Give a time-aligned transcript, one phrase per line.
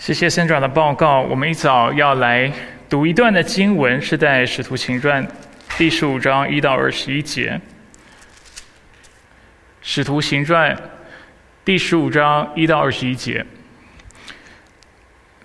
[0.00, 1.20] 谢谢先长的报告。
[1.20, 2.50] 我们一早要来
[2.88, 5.22] 读一段的经文，是在《使徒行传》
[5.76, 7.50] 第十五章一到二十一节。
[9.82, 10.74] 《使徒行传》
[11.66, 13.44] 第十五章一到二十一节，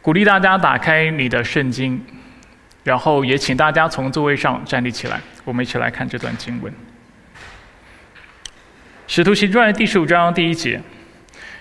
[0.02, 2.02] 鼓励大家打开你的圣经，
[2.86, 6.72] 然后也请大家从座位上站立起来，我们一起来看这段经文。
[9.06, 10.82] 《使徒行传》第十五章第一节。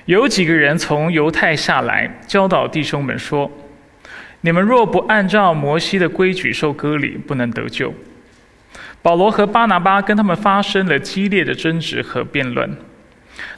[0.06, 3.50] 有几个人从犹太下来，教导弟兄们说
[4.42, 7.94] ：“你们若不按照摩西的规矩受割礼，不能得救。”
[9.00, 12.70] 保罗和巴拿巴跟他们发生了激烈的争执和辩论，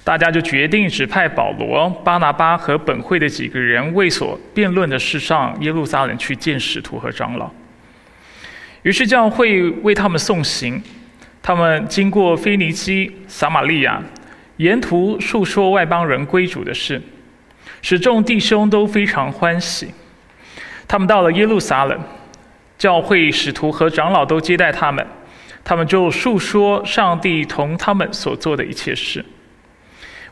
[0.05, 7.50] 大家就决定指派保罗、巴拿巴和本会的几个人为所辩论的事上耶路撒冷去见使徒和长老。
[8.83, 10.80] 于是教会为他们送行，
[11.42, 14.00] 他们经过腓尼基、撒玛利亚。
[14.56, 17.01] 沿途述说外邦人归主的事，
[17.83, 19.88] 使众弟兄都非常欢喜。
[20.88, 22.01] 他们到了耶路撒冷，
[22.78, 25.06] 教会使徒和长老都接待他们，
[25.64, 29.25] 他们就述说上帝同他们所做的一切事。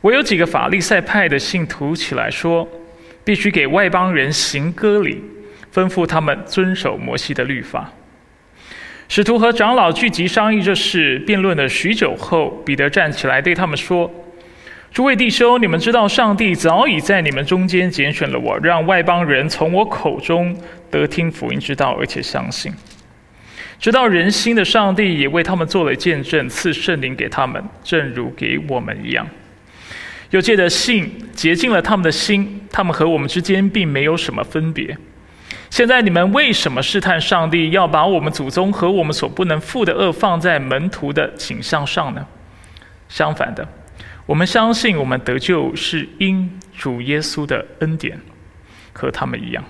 [0.01, 2.69] 我有几个法利赛派的信徒起来说，
[3.25, 5.23] 必须给外邦人行割礼，
[5.73, 7.91] 吩咐他们遵守摩西的律法。
[9.09, 14.11] 使徒和长老聚集商议这事，辩论了许久后，彼得站起来对他们说
[14.95, 20.57] ：“诸位弟兄，你们知道上帝早已在你们中间拣选了我，让外邦人从我口中
[20.89, 22.73] 得听福音之道，而且相信。
[23.81, 29.27] 知道人心的上帝也为他们做了见证，赐圣灵给他们，正如给我们一样。
[30.31, 34.97] 又借着信洁净了他们的心，他们和我们之间并没有什么分别。”
[35.71, 42.25] 现在你们为什么试探上帝，要把我们祖宗和我们所不能负的恶放在门徒的倾向上呢？
[43.09, 43.67] 相反的，
[44.27, 48.19] 我们相信我们得救是因主耶稣的恩典，
[48.93, 49.63] 和他们一样。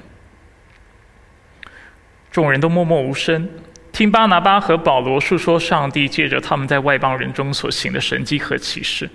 [2.30, 3.48] 众人都默默无声，
[3.92, 9.10] 听巴拿巴和保罗述说上帝借着他们在外邦人中所行的神迹和启示。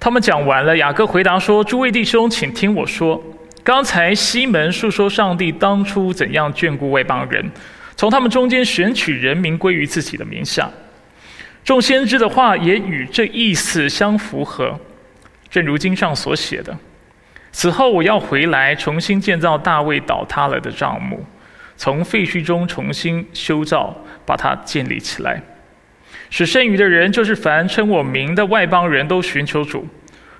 [0.00, 3.22] 他们讲完了，雅各回答说：“诸位弟兄，请听我说。”
[3.64, 7.50] 刚才西门述说上帝当初怎样眷顾外邦人，
[7.96, 10.70] 从他们中间选取人民归于自己的名下。
[11.66, 14.78] 众先知的话也与这意思相符合，
[15.50, 16.78] 正如经上所写的
[17.50, 21.26] ：“此后我要回来，重新建造大卫倒塌了的帐幕，
[21.76, 23.92] 从废墟中重新修造，
[24.24, 25.42] 把它建立起来，
[26.30, 29.84] 使剩余的人，就是凡称我名的外邦人都寻求主。”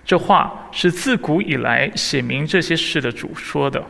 [0.07, 3.85] 这话是自古以来写明这些事的主说的，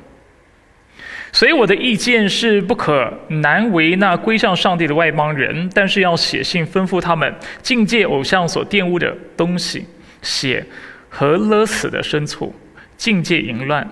[1.32, 9.86] 所以我的意见是不可难为那归向上帝的外邦人，但是要写信吩咐他们境界偶像所玷污的东西，
[10.22, 10.64] 写
[11.10, 12.54] 和勒死的牲畜，
[12.96, 13.86] 境界淫乱。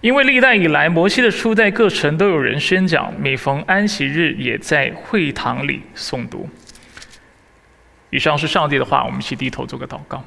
[0.00, 6.48] 因为历代以来，摩西的书在各城都有人宣讲，每逢安息日也在会堂里诵读。
[8.10, 10.24] 以上是上帝的话，我们一起低头做个祷告。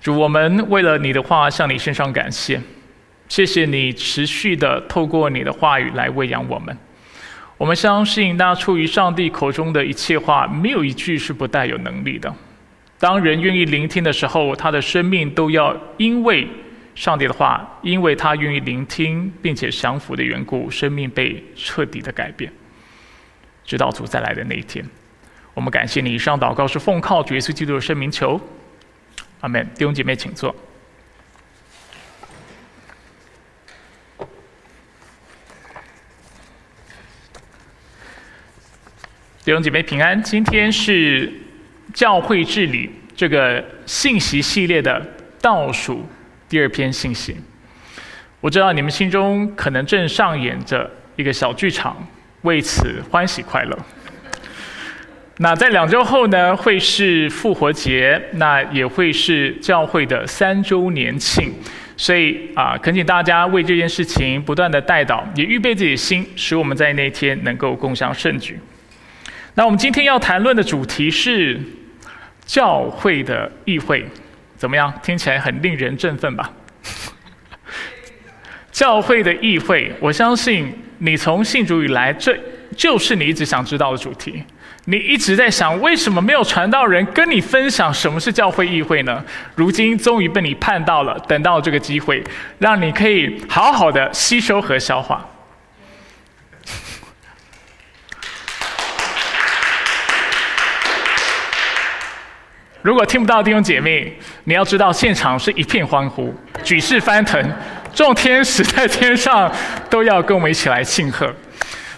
[0.00, 2.60] 主，我们为了你的话向你献上感谢，
[3.28, 6.76] 谢谢你持续的透过你的话语来喂养我们。
[7.56, 12.32] 我们相信那出于上帝口中的一切话，没有一句是不带有能力的。
[12.98, 16.46] 当人愿意聆听的时候，他的生命都要因为
[16.94, 22.52] 上帝的话，因为他愿意聆听并且降服的缘故，生命被彻底的改变，
[23.64, 24.84] 直到主再来的那一天。
[25.54, 26.12] 我们感谢你。
[26.12, 28.40] 以上祷告是奉靠主耶稣基督的圣名求。
[29.40, 30.54] 阿门，弟兄姐妹，请坐。
[39.44, 41.30] 弟兄姐妹平安，今天是
[41.92, 45.06] 教会治理这个信息系列的
[45.38, 46.02] 倒数
[46.48, 47.36] 第二篇信息。
[48.40, 51.94] 我知道你们心中可能正上演着一个小剧场，
[52.40, 53.78] 为此欢喜快乐。
[55.36, 61.52] 那在两周后呢，会是复活节，那也会是教会的三周年庆，
[61.98, 68.58] 所以啊，恳请大家为这件事情不断的带导，也预备自己的心，使我们在那天能够共享盛举。
[69.56, 71.60] 那我们今天要谈论的主题是
[72.44, 74.04] 教会的议会，
[74.56, 74.92] 怎么样？
[75.00, 76.50] 听起来很令人振奋吧？
[78.72, 82.36] 教会的议会，我相信你从信主以来，这
[82.76, 84.42] 就是你一直想知道的主题。
[84.86, 89.24] 你一直在想，为什么没有传道人跟你分享什么是教会议会呢？
[89.54, 92.22] 如今终于被你盼到了，等到这个机会，
[92.58, 95.24] 让你可以好好的吸收和消化。
[102.84, 104.12] 如果听不到弟兄姐妹，
[104.44, 107.42] 你要知道现场是一片欢呼，举世翻腾，
[107.94, 109.50] 众天使在天上
[109.88, 111.34] 都要跟我们一起来庆贺。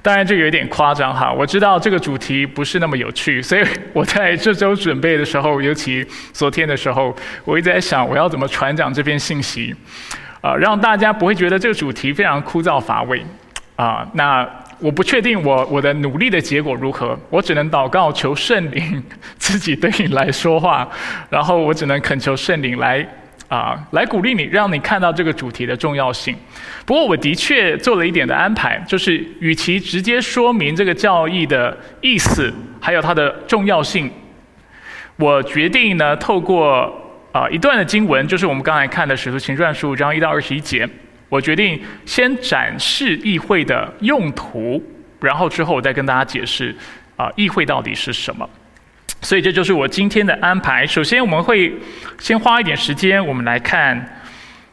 [0.00, 7.12] 当然这有点夸张哈，我知道这个主题不是那么有趣，所以我在这周准备的时候，尤其昨天的时候，
[7.44, 9.74] 我一直在想我要怎么传讲这篇信息，
[10.40, 13.26] 啊，让大家不会觉得这个主题非常枯燥乏味，
[13.74, 14.48] 啊，那。
[14.78, 19.02] 我不确定我我的努力的结果如何，我只能祷告求圣灵
[19.38, 20.86] 自己对你来说话，
[21.30, 23.06] 然后我只能恳求圣灵来
[23.48, 26.36] 啊来鼓励你，让你看到这个主题的重要性。
[26.84, 34.10] 不过我的确做了一点的安排，就是与其直接说明这个教义的意思还有它的重要性，
[35.16, 36.92] 我决定呢透过
[37.32, 40.86] 啊一段的经文，就是我们刚才看的《使徒行传》十五章一到二十一节。
[41.28, 44.80] 我决定先展示议会的用途，
[45.20, 46.72] 然后之后我再跟大家解释
[47.16, 48.48] 啊，议会到底是什么。
[49.22, 50.86] 所以这就是我今天的安排。
[50.86, 51.72] 首先我们会
[52.18, 53.96] 先花一点时间，我们来看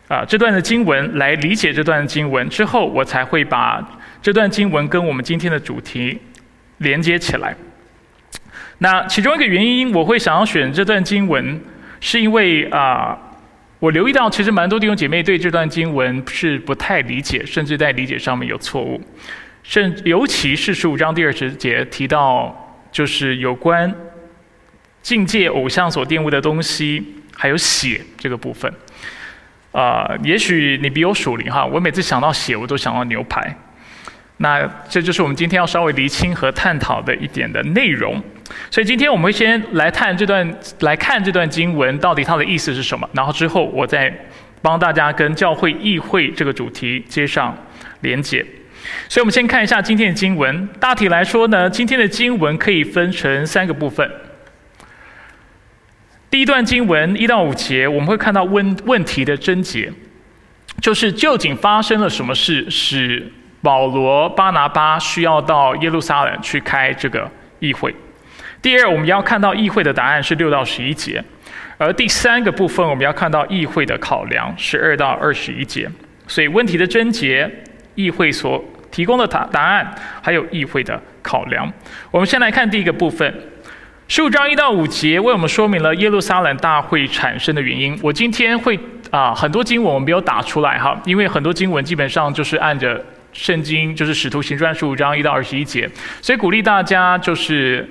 [0.07, 2.47] 啊这段的经文，来理解这段经文。
[2.49, 3.83] 之后我才会把
[4.21, 6.19] 这段经文跟我们今天的主题
[6.77, 7.55] 连接起来。
[8.77, 11.59] 那其中一个原因，我会想要选这段经文，
[11.99, 13.17] 是因为啊。
[13.83, 19.01] 我留意到，其实蛮多弟兄姐妹对这段经文是不太理解，甚至在理解上面有错误。
[19.61, 23.93] 甚尤其是十五章第二十节提到，就是有关
[25.01, 28.73] 境界偶像所玷污的东西，还有血这个部分。
[29.73, 33.53] 啊，也许你比我属灵哈，我每次想到血，我都想到牛排。
[34.43, 38.21] 那这就是我们今天要稍微厘清和探讨的一点的内容。
[38.69, 44.13] 所以今天我们会先来探这段，来看这段经文到底它的意思是什么，然后之后我再
[44.61, 47.57] 帮大家跟教会议会这个主题接上
[48.01, 48.45] 连结。
[49.07, 50.67] 所以我们先看一下今天的经文。
[50.77, 54.11] 大体来说呢，今天的经文可以分成三个部分。
[56.29, 59.89] 第一段经文一到五节，我们会看到问问题的症结，
[60.81, 63.31] 就是究竟发生了什么事，使
[63.63, 67.27] 保罗、巴拿巴需要到耶路撒冷去开这个
[67.59, 67.95] 议会。
[68.61, 71.23] 第二，我们要看到议会的答案是六到十一节，
[71.77, 75.89] 而第三个部分我们要看到议会的考量十二到二十一节。
[76.27, 77.49] 所以问题的症结、
[77.95, 81.71] 议会所提供的答答案，还有议会的考量。
[82.11, 83.33] 我们先来看第一个部分，
[84.07, 87.97] 十五章一到五节为我们说明了耶路撒冷大会产生的原因。
[88.01, 88.77] 我今天会
[89.09, 95.89] 啊很多经文我们没有打出来哈，因为很多经文基本上就是按着圣经，就是使徒行传十五章一到二十一节，
[96.21, 97.85] 所以鼓励大家就是。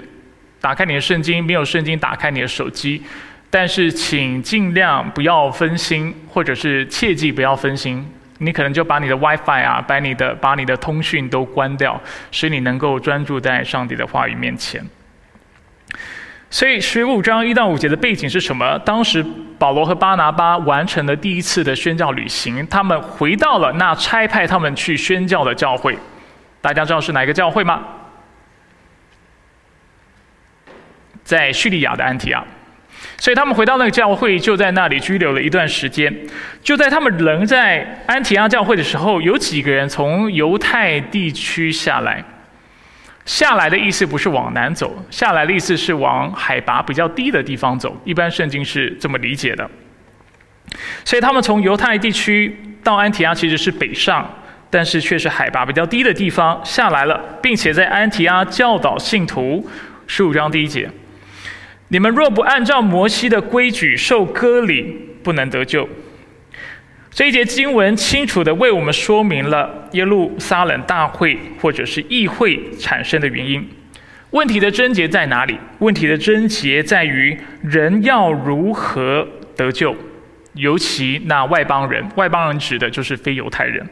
[0.63, 3.03] 打开你的圣经，没有圣经，打开你的手机。
[3.51, 8.07] 但是，请尽量不要分心，或者是切记不要分心。
[8.39, 12.01] 你可能就把你的 WiFi 啊，把你的把你的通讯都关掉，
[12.31, 14.81] 使你能够专注在上帝的话语面前。
[16.53, 18.79] 所以，十五章一到五节的背景是什么？
[18.81, 19.25] 当时
[19.59, 25.99] 保罗和巴拿巴完成了第一次的宣教旅行，他们回到了那差派他们去宣教的教会。
[26.61, 27.83] 大家知道是哪个教会吗？
[31.25, 32.45] 在叙利亚的安提亚，
[33.17, 36.15] 所以他们回到那个教会，就在那里拘留了一段时间。
[36.63, 42.23] 就在他们仍在安提亚教会的时候，有几个人从犹太地区下来。
[43.25, 47.97] 下来的意思不是往南走，下来的意思是往海拔比较低的地方走。
[48.05, 49.69] 一般圣经是这么理解的。
[51.05, 54.29] 所以他们从犹太地区到安提阿其实是北上，
[54.71, 59.69] 但是却是海拔比较低的地方下来了，并且在安提阿教导信徒。
[60.07, 60.91] 十五章第一节。
[61.89, 65.89] 你们若不按照摩西的规矩受割礼，不能得救。
[67.15, 73.69] 这一节经文清楚的为我们说明了耶路撒冷大会或者是议会产生的原因。
[74.31, 75.59] 问题的症结在哪里？
[75.81, 79.95] 问题的症结在于人要如何得救，
[80.55, 82.03] 尤其那外邦人。
[82.17, 83.87] 外邦人指的就是非犹太人。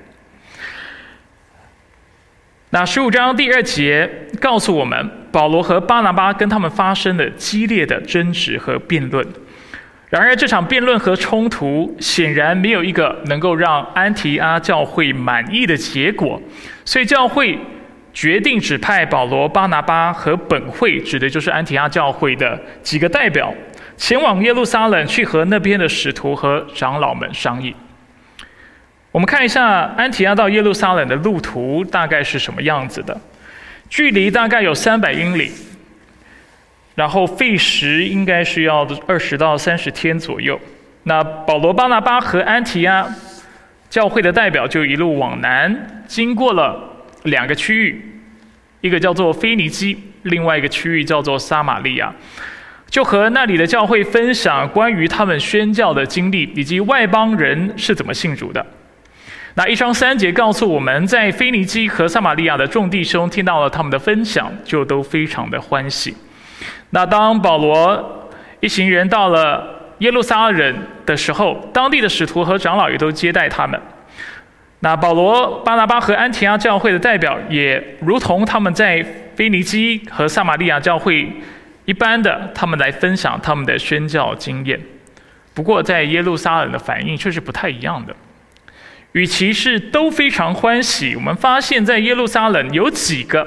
[2.70, 4.08] 那十五章第二节
[4.40, 9.22] 告诉我们，保罗和巴拿巴跟他们发生了激烈的争执和辩论。
[10.10, 16.42] 然而，这场辩论和冲突显然没有一个能够让安提阿教会满意的结果，
[16.84, 17.56] 所以教会
[18.12, 23.54] 决定指派保罗、巴拿巴和本会，指的就是安提阿教会的几个代表，
[23.96, 27.72] 前往耶路撒冷去和那边的使徒和长老们商议。
[29.12, 29.64] 我们看一下
[29.96, 33.16] 安提亚到耶路撒冷的路途大概是什么样子的，
[33.88, 35.52] 距离大概有三百英里，
[37.00, 40.60] 然后费时应该是要二十到三十天左右。
[41.04, 43.08] 那保罗、巴拿巴和安提亚
[43.88, 46.78] 教会的代表就一路往南，经过了
[47.22, 48.20] 两个区域，
[48.82, 52.12] 一个叫做腓尼基，另外一个区域叫做撒玛利亚。
[52.90, 58.66] 就和那里的教会分享关于他们宣教的经历，以及外邦人是怎么信主的。
[59.54, 66.14] 那一章三节告诉我们，在腓尼基和撒玛利亚的众弟兄听到了他们的分享，就都非常的欢喜。
[66.90, 68.28] 那当保罗
[68.60, 73.80] 一行人到了耶路撒冷的时候，当地的使徒和长老也都接待他们。
[74.80, 79.04] 那保罗、巴拿巴和安提阿教会的代表，也如同他们在
[79.36, 81.30] 腓尼基和撒玛利亚教会。
[81.86, 84.80] 一般的，他们来分享他们的宣教经验。
[85.52, 88.14] 不过，在耶路撒冷的反应却是不太一样的。
[89.12, 93.46] 与其是都非常欢喜，我们发现，在耶路撒冷有几个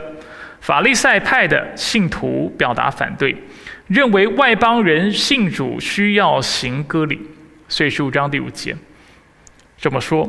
[0.64, 3.36] 法利赛派的信徒表达反对，
[3.88, 7.20] 认为外邦人信主需要行割礼。
[7.68, 8.74] 所以十五章第五节
[9.78, 10.28] 这么说：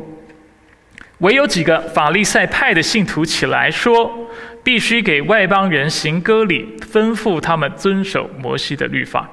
[1.19, 4.29] 唯有几个法利赛派的信徒起来说。
[4.65, 9.29] 必须给外邦人行割礼，吩咐他们遵守摩西的律法。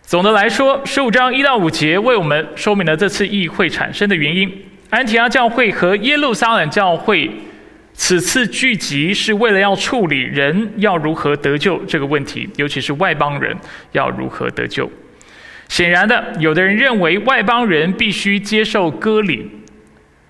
[0.00, 4.48] 总的来说，十五章一到五节为我们说明了这次议会产生的原因。
[4.90, 7.28] 安提阿教会和耶路撒冷教会
[8.00, 13.54] 此次聚集是为了要处理人要如何得救这个问题，尤其是外邦人
[13.90, 14.88] 要如何得救。
[15.68, 19.50] 显然的，有的人认为外邦人必须接受割礼，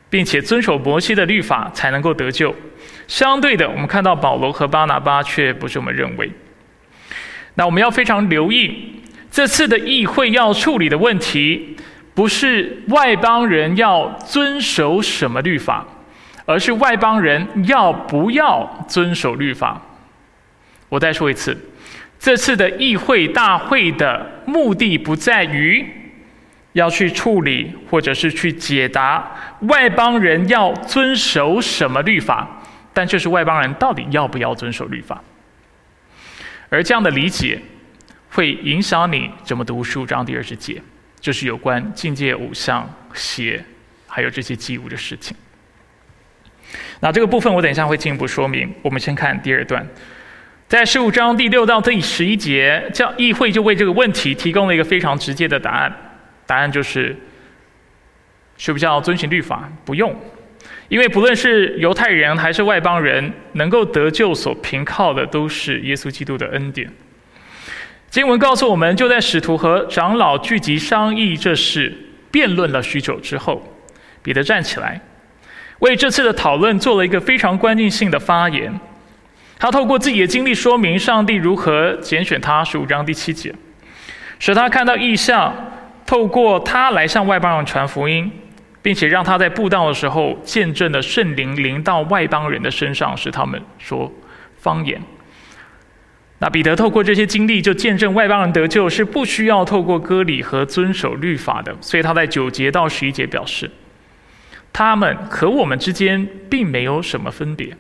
[0.09, 2.57] 并且遵守摩西的律法才能够得救。
[3.07, 6.33] 相对的，我们看到保罗和巴拿巴却不这么认为。
[7.55, 8.95] 那我们要非常留意
[9.31, 11.77] 这次的议会要处理的问题，
[12.15, 15.87] 不是外邦人要遵守什么律法，
[16.49, 19.79] 而是外邦人要不要遵守律法。
[20.89, 21.55] 我再说一次，
[22.19, 25.87] 这次的议会大会的目的不在于
[26.73, 32.49] 要去处理或者是去解答外邦人要遵守什么律法。
[32.95, 35.23] 但就是外邦人到底要不要遵守律法？
[36.71, 37.61] 而这样的理解
[38.31, 40.83] 会影响你怎么读书章第二十节，
[41.21, 43.63] 就是有关境界偶像、邪，
[44.07, 45.37] 还有这些祭物的事情。
[47.01, 48.73] 那这个部分我等一下会进一步说明。
[48.83, 49.87] 我们先看第二段，
[50.67, 55.95] 在十五章第六到第十一节，教议会就为这个问题提供了一个非常直接的答案，
[56.47, 57.17] 答案就是
[58.57, 59.71] 需不需要遵循律法？
[59.85, 60.15] 不用。
[60.89, 66.91] 因为不论是犹太人还是外邦人，能够得救所凭靠的都是耶稣基督的恩典。
[68.11, 71.95] 经文告诉我们，就在使徒和长老聚集商议这事、
[72.31, 73.63] 辩论了许久之后，
[74.23, 74.99] 彼得站起来，
[75.81, 78.73] 为这次的讨论做了一个非常关键性的发言。
[79.59, 83.55] 他透过自己的经历说明上帝如何拣选他，十五章第七节，
[84.39, 85.55] 使他看到异象，
[86.07, 88.31] 透过他来向外邦人传福音。
[88.81, 94.11] 并且让他在布道的时候见证了圣灵临到外邦人的身上，使他们说
[94.57, 94.99] 方言。
[96.39, 101.77] 那彼得透过这些经历，就见证外邦人得救是不需要透过割礼和遵守律法的。
[101.81, 103.71] 所以他在九节到十一节表示，
[104.79, 107.77] 他们和我们之间并没有什么分别。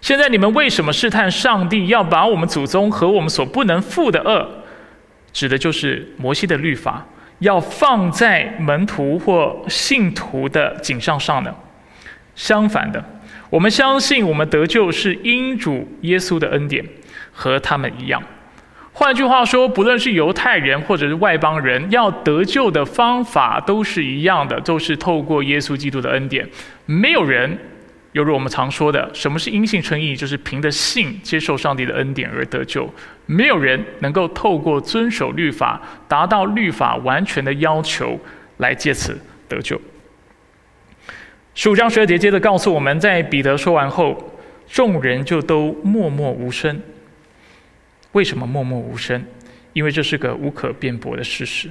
[0.00, 4.44] 现在你们为什么试探上帝，要把我们祖宗和我们所不能负的恶，
[5.32, 7.06] 指的就是摩西的律法？
[7.38, 11.54] 要放在门徒或信徒的颈上上呢？
[12.34, 13.04] 相反的，
[13.48, 16.84] 我们相信我们得救是因主耶稣的恩典，
[17.30, 18.20] 和他们一样。
[18.98, 26.48] 换句话说，不论是犹太人或者是外邦人，要得救的方法都是一样的，都是透过耶稣基督的恩典。
[26.86, 27.58] 没有人。
[28.12, 30.16] 犹如我们常说的，什么是因信称义？
[30.16, 32.90] 就是凭着信接受上帝的恩典而得救。
[33.26, 38.18] 没有人能够透过遵守律法，达到律法完全的要求，
[38.56, 39.78] 来借此得救。
[41.54, 44.32] 十五章十二节接着告诉我们，在彼得说完后，
[44.66, 46.80] 众人就都默默无声。
[48.16, 49.22] 为什么默默无声？
[49.74, 51.68] 因为这是个无可辩驳的事实。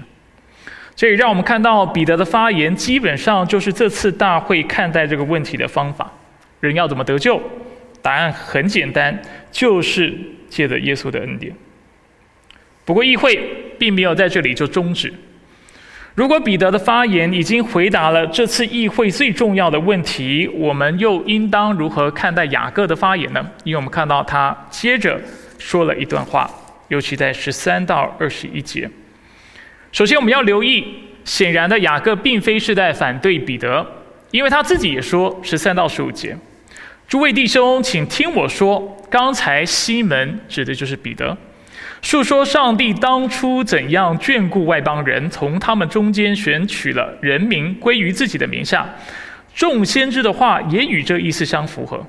[0.95, 6.11] 这也让我们看到彼得的发言，基本上就是这次大会看待这个问题的方法。
[6.59, 7.41] 人要怎么得救？
[8.03, 9.19] 答案很简单，
[9.51, 10.13] 就是
[10.47, 11.51] 借着耶稣的恩典。
[12.85, 15.11] 不过议会并没有在这里就终止。
[16.13, 23.43] 如果彼得的发言已经回答了这次议会最重要的问题，我们又应当如何看待雅各的发言呢？
[23.63, 25.19] 因为我们看到他接着
[25.57, 26.49] 说了一段话，
[26.87, 28.89] 尤其在十三到二十一节。
[29.91, 30.85] 首先，我们要留意，
[31.23, 33.85] 显然的雅各并非是在反对彼得。
[34.31, 36.35] 因为他自己也说十三到十五节，
[37.07, 38.91] 诸位弟兄，请听我说。
[39.09, 41.37] 刚才西门指的就是彼得，
[42.01, 48.89] 述说上帝当初怎样眷顾外邦人，从他们中间选取了人民归于自己的名下。
[49.53, 52.05] 众先知的话也与这意思相符合。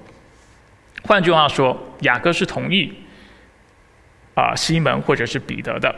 [1.03, 2.93] 换句话说，雅各是同意
[4.37, 5.93] 啊西门或者是彼得的。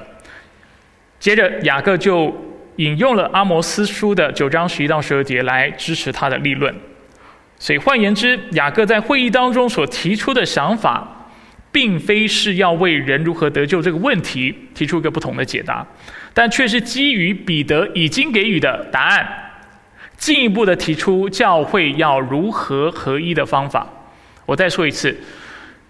[1.20, 2.34] 接着雅各就
[2.76, 6.74] 引用了阿摩斯书的九章十一到十二节来支持他的立论。
[7.58, 11.26] 所以换言之，雅各在会议当中所提出的想法，
[11.72, 15.84] 并非是要为人如何得救这个问题提出一个不同的解答，
[16.32, 19.26] 但却是基于彼得已经给予的答案，
[20.16, 23.84] 进一步的提出教会要如何合一的方法。
[24.46, 25.18] 我再说一次，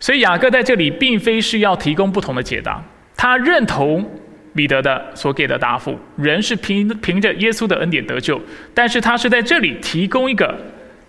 [0.00, 2.83] 所以雅各在这里并非是要提供不同的解答，
[3.17, 4.09] 他认同
[4.55, 8.40] 彼得的所给的答复，人是凭凭着耶稣的恩典得救，
[8.73, 10.55] 但是他是在这里提供一个。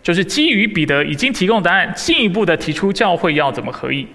[0.01, 4.07] 就是基于彼得已经提供答案，进一步的提出教会要怎么合一。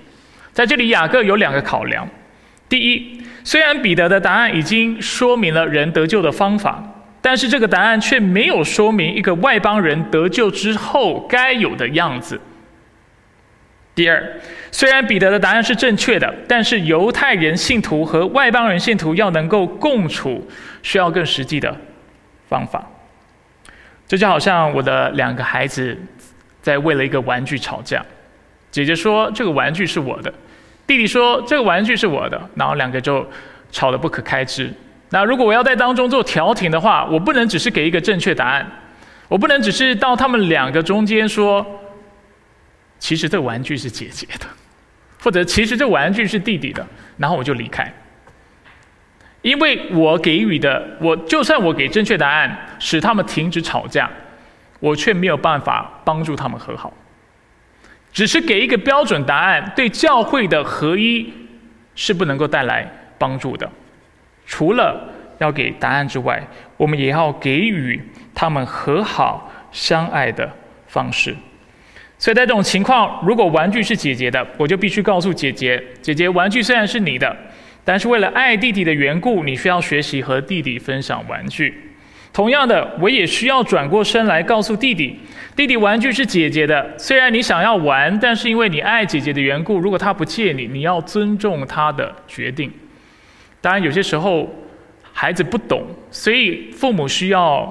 [0.51, 2.09] 在这里，雅各有两个考量：
[2.71, 6.83] 第一，虽然彼得的答案已经说明了人得救的方法，
[7.21, 12.39] 但是这个答案却没有说明一个外邦人得救之后该有的样子；
[13.95, 14.23] 第二，
[14.73, 20.45] 虽然彼得的答案是正确的，但是犹太人信徒和外邦人信徒要能够共处，
[20.83, 21.77] 需要更实际的
[22.49, 22.85] 方法。
[24.09, 25.97] 这就好像我的两个孩子
[26.61, 28.05] 在为了一个玩具吵架，
[28.71, 30.35] 姐姐说这个玩具是我的，
[30.87, 33.25] 弟弟说这个玩具是我的，然后两个就
[33.71, 34.65] 吵得不可开交。
[35.11, 38.67] 那如果我要在当中做调停的话，我不能只是给一个正确答案，
[39.29, 41.65] 我不能只是到他们两个中间说，
[43.05, 44.47] 其实这玩具是姐姐的，
[45.23, 46.87] 或者其实这玩具是弟弟的，
[47.19, 47.93] 然后我就离开。
[49.43, 54.11] 因为我给予的，我就算我给正确答案，使他们停止吵架，
[54.81, 56.91] 我却没有办法帮助他们和好。
[58.11, 61.31] 只是给一个标准答案，对教会的合一
[61.95, 63.71] 是不能够带来帮助的。
[64.47, 66.43] 除了要给答案之外，
[66.79, 68.03] 我们也要给予
[68.35, 70.51] 他们和好相爱的
[70.87, 71.37] 方式。
[72.25, 77.37] 所以在这种情况，如果玩具是姐姐的，我就必须告诉姐姐：姐姐，玩具虽然是你的。
[77.85, 81.75] 但是为了爱弟弟的缘故，你需要学习和弟弟分享玩具。
[82.33, 85.19] 同样的，我也需要转过身来告诉弟弟：
[85.55, 86.95] 弟弟，玩具是姐姐的。
[86.97, 92.73] 虽然你想要玩，但是因为你爱姐姐的缘故，如果他不借你，你要尊重他的决定。
[93.61, 94.51] 当然，有些时候
[95.13, 97.71] 孩子不懂，所以父母需要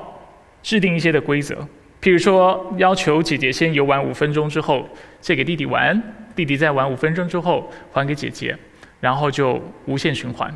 [0.62, 1.68] 制定一些的规则，
[2.04, 4.86] 譬如说要求姐姐先游玩五分钟之后
[5.22, 6.04] 借给弟弟玩，
[6.36, 8.54] 弟弟再玩五分钟之后还给姐姐。
[9.00, 10.50] 然后就无限循环，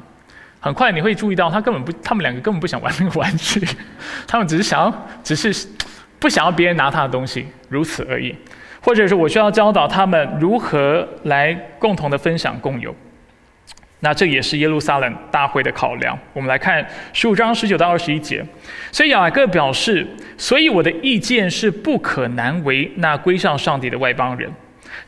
[0.62, 3.62] 很快你会注意到，他根本不，他们两个根本不想玩那个玩具，
[4.26, 5.68] 他们只是想要，只是
[6.18, 8.34] 不想要别人拿他的东西，如此而已。
[8.82, 12.96] 或者是我需要教导他们如何来共同的分享共有。
[14.02, 16.18] 那这也是耶路撒冷大会的考量。
[16.34, 18.46] 我们来看十五章十九到二十一节。
[18.92, 20.06] 所以雅各表示，
[20.38, 24.52] 所以我的意见是不可难为那归向上帝的外邦人。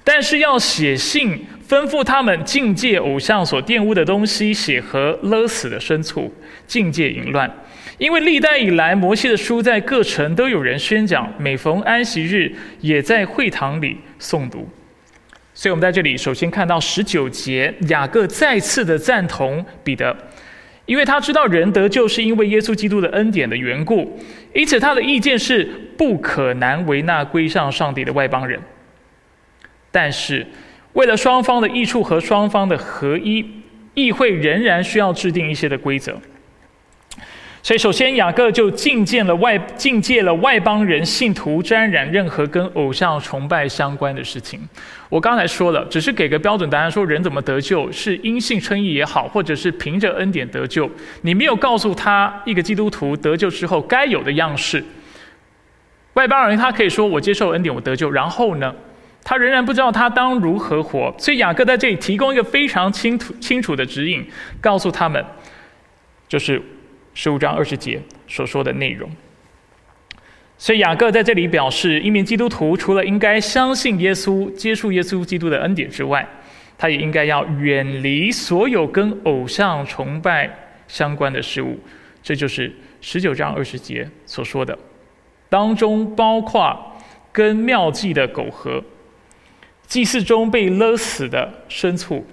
[0.03, 6.33] 但是要写信吩咐他们境界偶像所玷污的东西，血和勒死的牲畜，
[6.65, 7.49] 境界淫乱。
[7.97, 14.67] 因为历代以来，摩西的书在各城都有人宣讲，每逢安息日也在会堂里诵读。
[15.59, 20.15] 所以，我们在这里首先看到十九节，雅各再次的赞同彼得，
[20.85, 24.17] 因为他知道人得救是因为耶稣基督的恩典的缘故，
[24.53, 25.65] 因此他的意见是
[25.97, 28.57] 不可难为那归向上帝的外邦人。
[29.91, 30.47] 但是，
[30.93, 33.45] 为了双方的益处和双方的合一，
[33.95, 36.17] 议会仍然需要制定一些的规则。
[37.61, 44.59] 所以，首先雅各就禁戒了外禁戒了外邦人信徒沾染任何跟偶像崇拜相关的事情。
[45.09, 50.89] 我刚才说了，只是给个标准答案，说人怎么得救，是因信称义也好，或者是凭着恩典得救。
[51.21, 54.83] 你没有告诉他一个基督徒得救之后该有的样式。
[56.13, 58.73] 外邦人他可以说我接受恩典，我得救，然后呢？
[59.21, 64.25] 他仍然不知道他当如何活，所以雅各在这里提供一个非常清楚、清楚的指引，
[64.61, 65.23] 告诉他们，
[66.27, 66.59] 就是
[67.21, 69.11] 十五章二十节所说的内容。
[70.57, 76.25] 所以雅各在这里表示，一名基督徒除了应该相信耶稣、接触耶稣基督的恩典之外，
[76.77, 80.49] 他也应该要远离所有跟偶像崇拜
[80.87, 81.77] 相关的事物。
[82.23, 84.79] 这就是十九章二十节所说的，
[85.49, 86.95] 当中包括
[87.33, 88.81] 跟妙计的苟合。
[89.87, 92.25] 祭祀中被勒死的牲畜，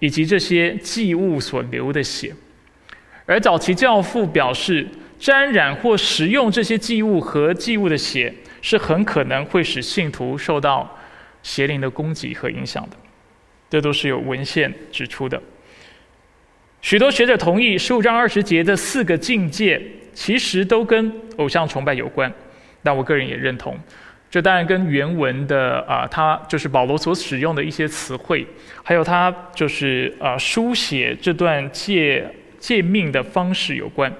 [0.00, 2.34] 以及这些祭物所流的血，
[3.26, 4.86] 而早期教父表示，
[5.18, 10.96] 沾染或食用这些祭物和祭物的血，是很可能会使信徒受到
[11.42, 12.96] 邪灵的攻击和影响的。
[13.68, 15.42] 这都是有文献指出的。
[16.80, 19.82] 许多学者同意，十五章二十节的四个境界，
[20.14, 22.32] 其实都跟偶像崇拜有关，
[22.84, 23.76] 但我个人也认同。
[24.30, 28.46] 这当然跟原文的啊，他就是保罗所使用的一些词汇，
[28.84, 32.24] 还有他就是啊书写这段借
[32.58, 34.12] 诫命的方式有关。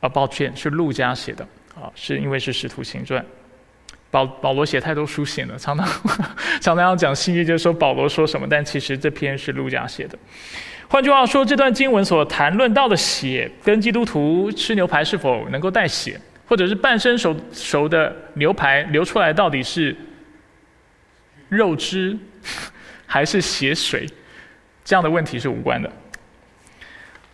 [0.00, 1.42] 啊，抱歉，是路加写的
[1.74, 3.24] 啊，是因为是使徒行传。
[4.10, 5.86] 保保罗写太多书信了，常常
[6.60, 10.16] 常常要讲新约，就说保罗说什么，但其实这篇是路加写的。
[10.88, 19.96] 换句话说，这段经文所谈论到的血，跟基督徒吃牛排是否能够带血，或者是半生熟熟的牛排流出来到底是
[21.48, 22.16] 肉汁
[23.06, 24.06] 还是血水，
[24.84, 25.90] 这样的问题是无关的。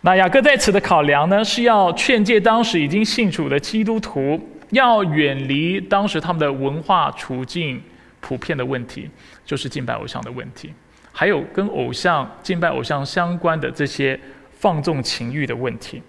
[0.05, 4.39] 那雅各在此的考量呢，是要劝诫当时已经信主的基督徒。
[4.71, 7.79] 要远离当时他们的文化处境
[8.19, 9.07] 普遍的问题，
[9.45, 10.73] 就是敬拜偶像的问题，
[11.11, 14.19] 还有跟偶像敬拜偶像相关的这些
[14.51, 16.01] 放纵情欲的问题。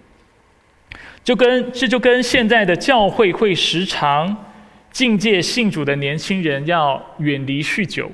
[1.23, 4.35] 就跟这就跟现在的教会会时常
[4.91, 8.11] 境界信主的年轻人要远离酗酒、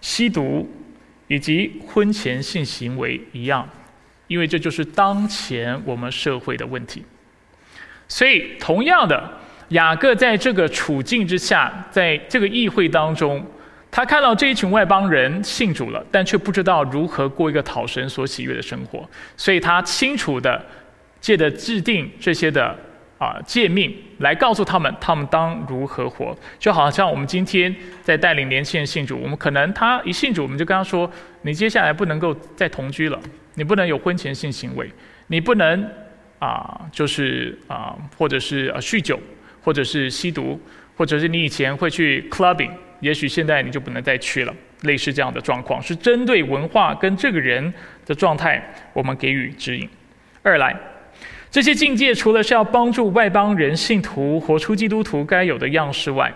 [0.00, 0.66] 吸毒
[1.28, 3.68] 以及婚前性行为一样，
[4.34, 7.04] 因为这就是当前我们社会的问题。
[8.08, 9.22] 所以，同样的。
[9.70, 13.44] 雅各在这个处境之下，在这个议会当中，
[13.90, 20.62] 他看到这一群外邦人信主了，但却不知道如何过一个讨神所喜悦的生活，所以他清楚的
[21.18, 22.76] 借着制定这些的
[23.18, 26.36] 啊诫命来告诉他们，他们当如何活。
[26.58, 33.18] 就好像我们今天在带领年轻人信主，我们可能他一信主，我们就跟他说：你接下来不能够再同居了，
[33.54, 34.90] 你不能有婚前性行为，
[35.26, 35.88] 你不能
[36.38, 39.20] 啊，就是啊，或者是啊酗酒。
[39.64, 40.60] 或者是吸毒，
[40.94, 44.54] 或者是你以前会去 clubbing，也许现在你就不能再去了。
[44.82, 47.72] 类似这样的状况，是针对文化跟这个人
[48.04, 48.62] 的状态，
[48.92, 49.88] 我们给予指引。
[50.42, 50.78] 二来，
[51.50, 56.30] 这些境界除了是要帮助外邦人信徒活出基督徒该有的样式外，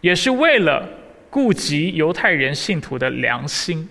[0.00, 0.88] 也是为了
[1.30, 3.88] 顾及犹太人信徒的良心。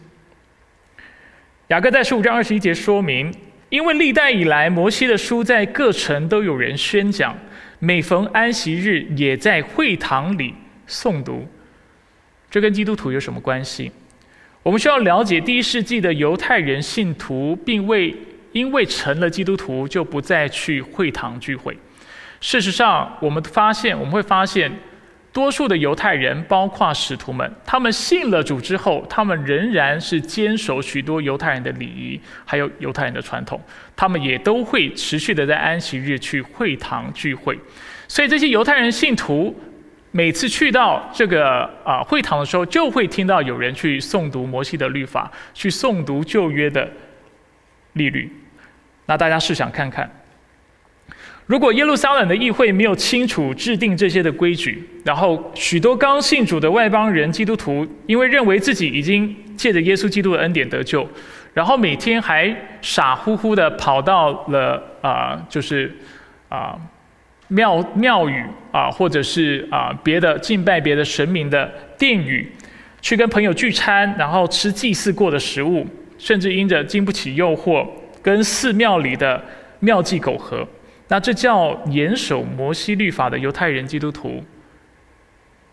[1.70, 3.34] 雅各在十五章二十一节说明，
[3.70, 7.36] 因为历代以来摩西的书在各城都有人宣讲。
[7.80, 10.54] 每逢安息日，也在会堂里
[10.88, 11.48] 诵读。
[12.52, 13.92] 这跟基督徒有什么关系？
[14.62, 18.16] 我们需要了解，第一世纪的犹太人信徒，并未
[18.52, 21.76] 因为成了基督徒就不再去会堂聚会。
[22.40, 24.72] 事实上，我们发现，我们会发现。
[25.36, 33.60] 多数的犹太人，包括使徒们，他们信了主之后，他们仍然是坚守许多犹太人的礼仪，还有犹太人的传统。
[33.98, 37.60] 他们也都会持续的在安息日去会堂聚会。
[38.08, 39.54] 所以这些犹太人信徒
[40.12, 46.90] 每次去到这个啊会堂的时候，就会听到有人去诵读摩西的律法，去诵读旧约的
[47.92, 48.32] 律律。
[49.06, 50.10] 那大家试想看看。
[51.48, 61.08] 如果耶路撒冷的议会没有清楚制定这些的规矩，然后许多刚信主的外邦人基督徒，因为认为自己已经借着耶稣基督的恩典得救，
[61.54, 65.96] 然后每天还傻乎乎的跑到了啊，就是
[66.50, 66.76] 啊
[67.50, 72.52] 庙庙宇啊，或者是啊别的敬拜别的神明的殿宇，
[73.04, 75.86] 去跟朋友聚餐，然后吃祭祀过的食物，
[76.18, 77.88] 甚至因着经不起诱惑，
[78.24, 79.40] 跟寺庙里的
[79.80, 80.68] 庙妓苟合。
[81.08, 84.44] 那这叫严守摩西律法的犹太人基督徒，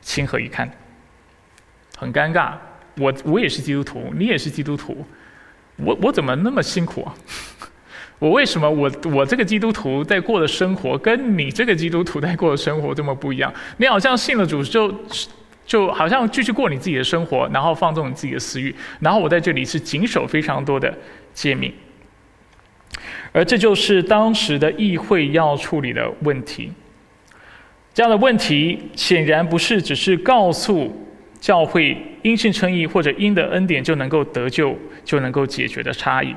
[0.01, 0.71] 情何以堪？
[1.97, 2.55] 很尴尬。
[2.99, 5.07] 我我也是基督徒，你也是基督徒，
[5.77, 7.15] 我我怎么那么辛苦啊？
[8.21, 13.53] 我为什么我我这个基督徒在过的生活，跟你这个基督徒在过的生活这么不一样？
[13.79, 14.95] 你好像信了主就
[15.65, 20.93] 就好像继续过你自己的生活，然后放纵你自己的私欲，然后我在这里是谨守非常多的
[21.33, 21.73] 诫命。
[23.33, 26.71] 而这就是当时的议会要处理的问题。
[27.95, 30.95] 这样的问题显然不是只是告诉
[31.41, 36.35] 教会因信称义或者因的恩典就能够得救就能够解决的差异。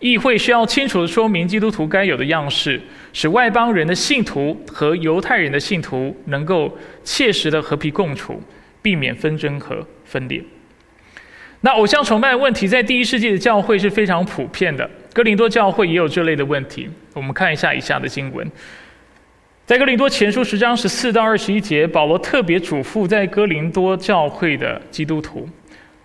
[0.00, 2.80] 议会需要清楚的说明基督徒该有的样式，
[3.12, 8.42] 使外邦人的信徒和犹太人的信徒能够切实的和平共处，
[8.82, 10.42] 避免纷争和分裂。
[11.60, 14.90] 那偶像崇拜问题在第一世纪的教会是非常普遍的。
[15.12, 16.88] 哥林多教会也有这类的问题。
[17.12, 18.50] 我们看一下以下的经文，
[19.66, 25.46] 在哥林多前书十章十四到二十一节，保罗特别嘱咐在哥林多教会的基督徒，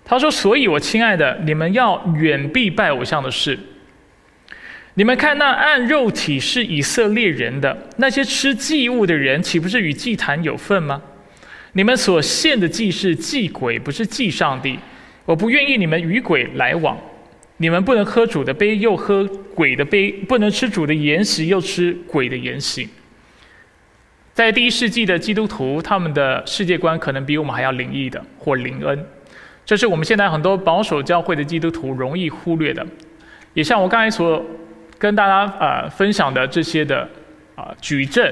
[0.04, 3.58] 他说：“所以我亲爱的，你们要远避拜偶像的事。
[4.96, 11.02] 你们看那按肉体是以色列人的那些吃祭物的人，岂不是与祭坛有份吗？
[11.74, 14.78] 你们所献的祭是祭鬼，不是祭上帝。
[15.24, 16.98] 我不愿意你们与鬼来往。”
[17.58, 22.88] 你们不能喝主的杯，又喝鬼的杯；不能吃主的筵席，又吃鬼的筵席。
[24.34, 29.06] 在第一世纪的基督徒，他们的世界观可能比我们还要灵异的或灵恩，
[29.66, 32.86] 这是我们现在很多保守教会的基督徒容易忽略的。
[33.56, 34.46] 也像我刚才所
[35.00, 37.10] 跟大家呃分享的这些的
[37.56, 38.32] 啊举证，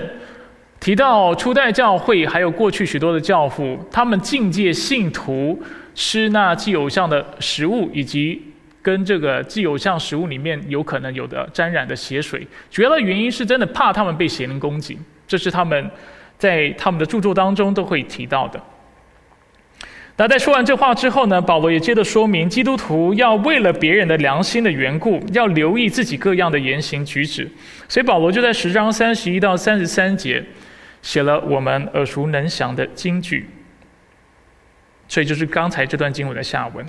[0.80, 5.60] 提到初代教会还有过去许多的教父，他们境界信徒
[5.96, 8.40] 吃那祭偶像的食物，以及
[8.86, 14.96] 跟这个既有像食物里面有可能有的沾染的血水，主要的原因是真的怕他们被邪灵攻击，
[15.28, 15.90] 这是他们
[16.38, 18.62] 在他们的著作当中都会提到的。
[20.18, 27.50] 那在说完这话之后呢，保罗也接着说明，基督徒要为了别人的良心的缘故，要留意自己各样的言行举止。
[27.90, 30.44] 所以保罗就在十章三十一到三十三节
[31.02, 33.50] 写了我们耳熟能详的金句。
[35.08, 36.86] 所以就是刚才这段经文的下文，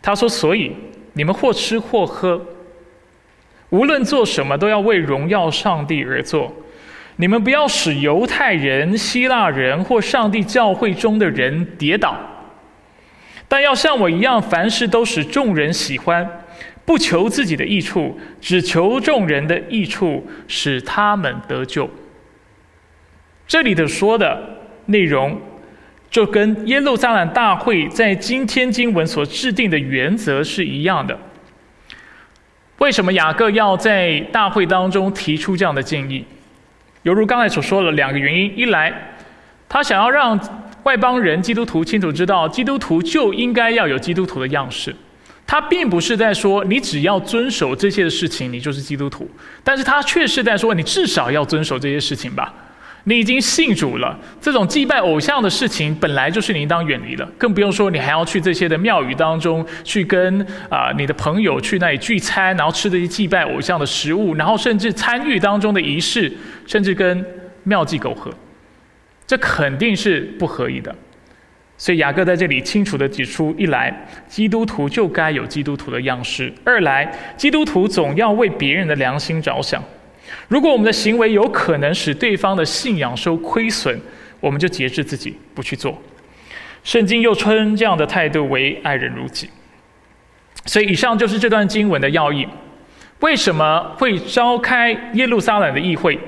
[0.00, 0.72] 他说：“所以
[1.14, 2.40] 你们或吃或喝，
[3.70, 6.54] 无论做什么，都要为荣耀上帝而做。
[7.16, 12.16] 你们不要使犹太人、希腊人或上帝教会中的人跌倒。”
[13.46, 16.28] 但要像我一样，凡事都使众人喜欢，
[16.84, 21.88] 不求自己的益处，只求众人的益处，使他们得救。
[23.46, 24.42] 这里的说的
[24.86, 25.40] 内容，
[26.14, 31.18] 就跟耶路撒冷大会在今天经文所制定的原则是一样的。
[32.78, 36.24] 为什么雅各要在大会当中提出这样的建议？
[37.02, 38.94] 犹如刚才所说的两个原因：一来，
[39.68, 40.38] 他想要让。
[40.84, 44.94] 外邦人基督徒清楚知道，基督徒就应该要有基督徒的样式。
[45.46, 49.28] 他并不是在说你只要遵守这些事情，你就是基督徒。
[49.64, 52.54] 但是他却是在说，你至少要遵守这些事情吧。
[53.06, 60.40] 你已经信主了，这种祭拜偶像的事情本来就是你应当远离的，更不用说你还要去这些的庙宇当中去跟
[60.70, 66.32] 啊你的朋友去那里聚餐，然后吃这些祭拜偶像的食物，然后甚至参与当中的仪式，
[66.66, 67.24] 甚至跟
[67.64, 68.32] 庙祭苟合。
[69.26, 70.94] 这肯定是不合宜的，
[71.76, 79.82] 所以雅各在这里清楚地指出：一来，基督徒就该有基督徒的样式；二来，基督徒总要为别人的良心着想。
[80.48, 83.98] 如果我们的行为有可能使对方的信仰受亏损，
[84.40, 86.00] 我们就节制自己，不去做。
[86.82, 89.48] 圣经又称这样的态度为爱人如己。
[90.66, 92.46] 所以，以上就是这段经文的要义。
[93.20, 96.18] 为什么会召开耶路撒冷的议会？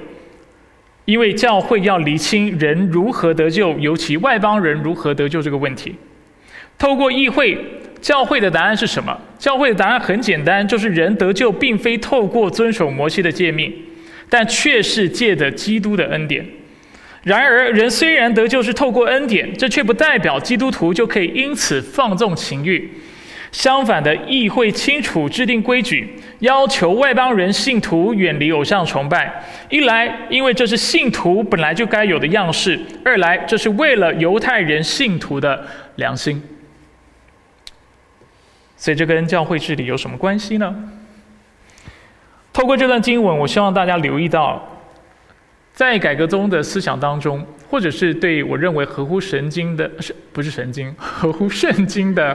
[1.04, 5.94] 因为教会要厘清人如何得救，尤其外邦人如何得救这个问题。
[6.78, 7.58] 透过议会，
[8.00, 9.16] 教会的答案是什么？
[9.38, 13.72] 教会的答案很简单，就是人得救并非透过遵守摩西的诫命，
[14.28, 16.44] 但却是借着基督的恩典。
[17.22, 22.88] 然而，人虽然得救是透过恩典，这却不代表基督徒就可以因此放纵情欲。
[23.50, 29.42] 相反的，议会清楚制定规矩，要求外邦人信徒远离偶像崇拜。
[29.70, 36.42] 一来，因为这是信徒本来就该有的样式；二来，这是为了犹太人信徒的良心。
[38.76, 40.74] 所以，这跟教会治理有什么关系呢？
[42.56, 44.66] 透过这段经文，我希望大家留意到，
[45.74, 50.90] 在改革中的思想当中，或者是对我认为合乎神经的，是不是神经？
[50.96, 52.34] 合乎圣经的。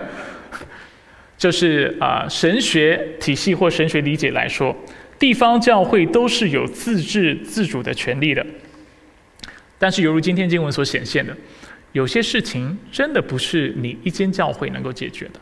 [1.40, 4.76] 就是啊，神学体系或神学理解来说，
[5.18, 8.46] 地方教会都是有自治自主的权利的。
[9.80, 11.36] 但是，犹如今天经文所显现的，
[11.94, 15.40] 有些事情真的不是你一间教会能够解决的，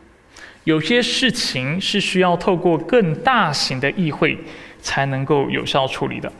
[0.63, 4.37] 有些事情是需要透过更大型的议会
[4.81, 6.31] 才能够有效处理的。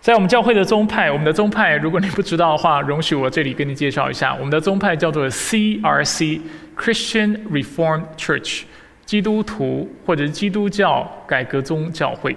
[0.00, 6.40] 在我们教会的宗派，我们的宗派，如果你不知道的话，容许我这里跟你介绍一下，我们的宗派叫做 CRC
[6.74, 8.62] Christian Reformed Church，
[9.04, 12.34] 基督徒或者基督教改革宗教会。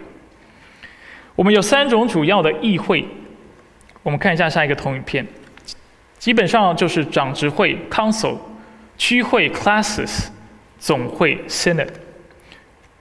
[1.35, 3.07] 我们有三种主要的议会，
[4.03, 5.25] 我们看一下下一个投影片，
[6.19, 8.35] 基本上就是长执会 Council、
[8.97, 10.27] 区会 Classes、
[10.77, 11.87] 总会 Synod。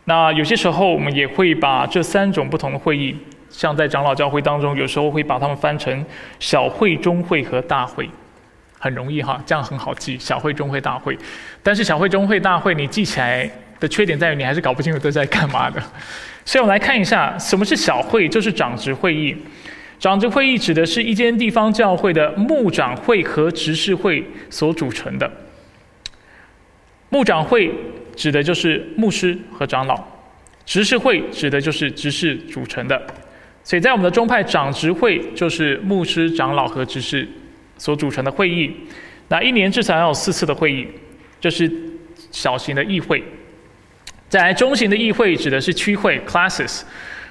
[0.04, 3.16] 那有些时候我们也会把这三种不同的会议。
[3.50, 6.04] 像在长老教会当中，有时候会把它们翻成
[6.40, 8.08] 小会、中会和大会，
[8.78, 10.18] 很容易哈，这样很好记。
[10.18, 11.16] 小会、中会、大会，
[11.62, 15.78] 但是小会、中会、大会，你记起来的缺点在于你还是搞不清楚都在干嘛的。
[16.46, 18.26] 所以我们来看一下，什么是小会？
[18.26, 19.36] 就是长职会议。
[20.00, 25.30] 长职会议指的是一间地方教会的牧长会和执事会所组成的。
[27.10, 27.70] 牧长会
[28.14, 30.02] 指的就是牧师和长老，
[30.64, 33.00] 执事会指的就是执事组成的。
[33.64, 37.26] 所以在我们的宗派长执会就是牧师、长老和执事
[37.78, 38.72] 所组成的会议，
[39.28, 40.86] 那一年至少要有四次的会议，
[41.40, 41.70] 这是
[42.30, 43.22] 小型的议会。
[44.28, 46.82] 在中型的议会指的是区会 （classes），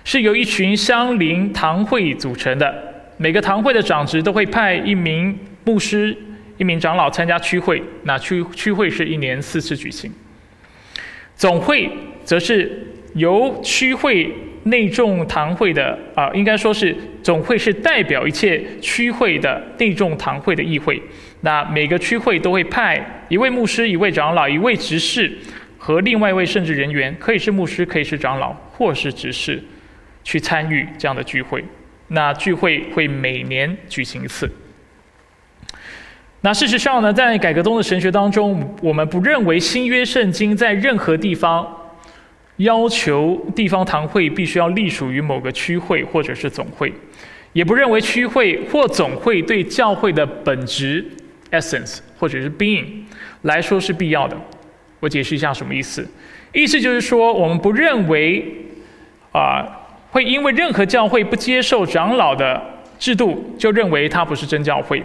[0.03, 2.73] 是由一群相邻堂会组成的，
[3.17, 6.15] 每个堂会的长职都会派一名牧师、
[6.57, 10.11] 一名长老参加区会，那区区会是一年四次举行。
[11.41, 11.89] 总会
[12.23, 14.31] 则是由区会。
[14.65, 21.01] 内众堂会的啊，应该说是总会是代表一切区会的内众堂会的议会。
[21.39, 25.35] 那每个区会都会派一位牧师、一位长老、一位执事
[25.79, 29.59] 和另外一位圣职人员，可以是牧师，可以是长老，或是执事，
[30.23, 31.65] 去参与这样的聚会。
[32.09, 34.47] 那聚会会每年举行一次。
[36.43, 41.67] 那事实上呢，在改革中的神学当中，我们不认为新约圣经在任何地方
[42.57, 46.91] 要求地方堂会必须要隶属于某个区会或者是总会，
[47.53, 51.05] 也不认为区会或总会对教会的本质
[51.51, 52.85] （essence） 或者是 being
[53.43, 54.35] 来说是必要的。
[54.99, 56.07] 我解释一下什么意思。
[56.53, 58.43] 意思就是说，我们不认为
[59.31, 59.63] 啊，
[60.09, 62.59] 会因为任何教会不接受长老的
[62.97, 65.03] 制度，就认为它不是真教会。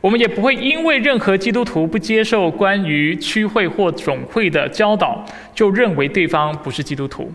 [0.00, 7.30] 我们也不会因为任何基督徒不接受关于区会或总会的教导，就认为对方不是基督徒。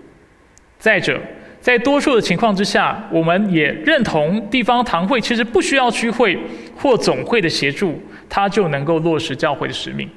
[0.80, 1.20] 再者，
[1.62, 6.38] 在多数的情况之下，我们也认同地方堂会其实不需要区会
[6.76, 10.10] 或总会的协助，它就能够落实教会的使命。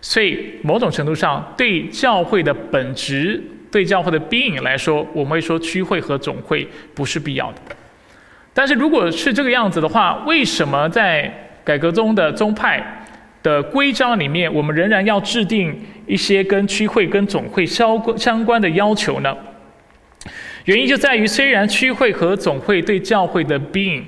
[0.00, 7.58] 所以，某种程度上，对教会的本质、对教会的 being 来说，我们会说区会和总会不是必要的。
[8.54, 12.80] 但是，如果是这个样子的话，为什么在改革中的宗派
[13.42, 15.76] 的规章里面，我们仍然要制定
[16.06, 19.36] 一些跟区会、跟总会相关相关的要求呢？
[20.64, 24.04] 原因就在于，虽然区会和总会对教会的 being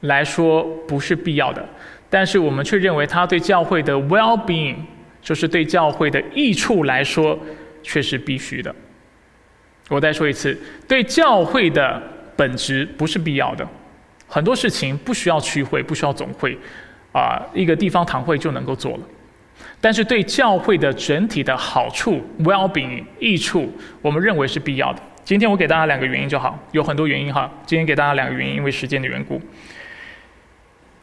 [0.00, 1.62] 来说不是必要的，
[2.08, 4.76] 但是我们却认为它对教会的 well-being，
[5.20, 7.38] 就是对教会的益处来说，
[7.82, 8.74] 却是必须的。
[9.90, 12.02] 我再说一次，对教会的
[12.34, 13.66] 本质不是必要的，
[14.26, 16.56] 很多事情不需要区会，不需要总会。
[17.12, 19.00] 啊，一个地方堂会就能够做了，
[19.80, 23.70] 但是对教会的整体的好处、well-being 益处，
[24.00, 25.02] 我们认为是必要的。
[25.24, 27.50] 今天我给大家两个原因就好，有很多原因哈。
[27.64, 29.40] 今天给大家两个原因，因为时间的缘故。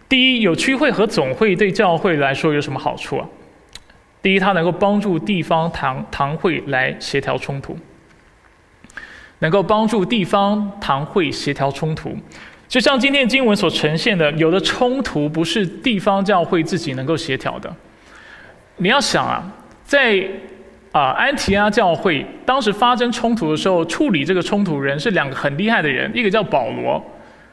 [0.10, 3.26] 第一，有区会和总会对教会来说有什么好处啊？
[4.22, 7.78] 第一，它能够帮助地方堂堂会来协调冲突，
[9.40, 12.18] 能够帮助地方堂会协调冲突。
[12.70, 17.76] 就像今天经文所呈现的，有的冲突不是地方教会自己能够协调的。
[18.78, 19.44] 你要想啊，
[19.84, 20.24] 在
[20.92, 27.04] 啊安提阿教会当时发生冲突的时候，处理这个冲突人是两个很厉害的人，一个叫保罗，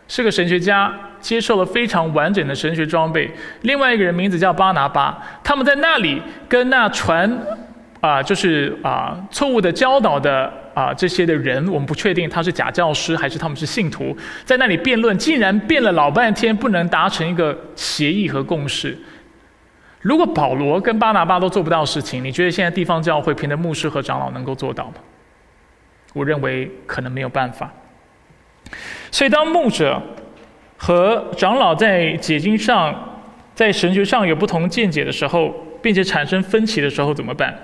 [0.06, 3.26] 是个神学家，接受了非常完整的神学装备；
[3.62, 7.26] 另外一个人名字叫巴拿巴，他们在那里跟那传
[8.02, 10.52] 啊，就是啊错误的教导的。
[10.76, 18.94] 啊，这些的人，我们不确定他是假教师还是他们是信徒，在那里辩论，竟然辩了老半天，不能达成一个协议和共识。
[20.02, 24.96] 如果保罗跟巴拿巴都做不到事情，你觉得现在地方教会凭着牧师和长老能够做到吗？
[26.12, 27.72] 我认为可能没有办法。
[29.10, 29.98] 所以，当牧者
[30.76, 32.94] 和长老在解经上、
[33.54, 37.58] 在神学上有不同见解的时候，并且产生分歧的时候，怎么办？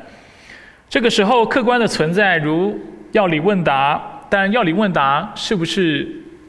[0.88, 2.81] 这个时候，客观的存在如。
[3.12, 6.09] 要理问答，但要理问答是不是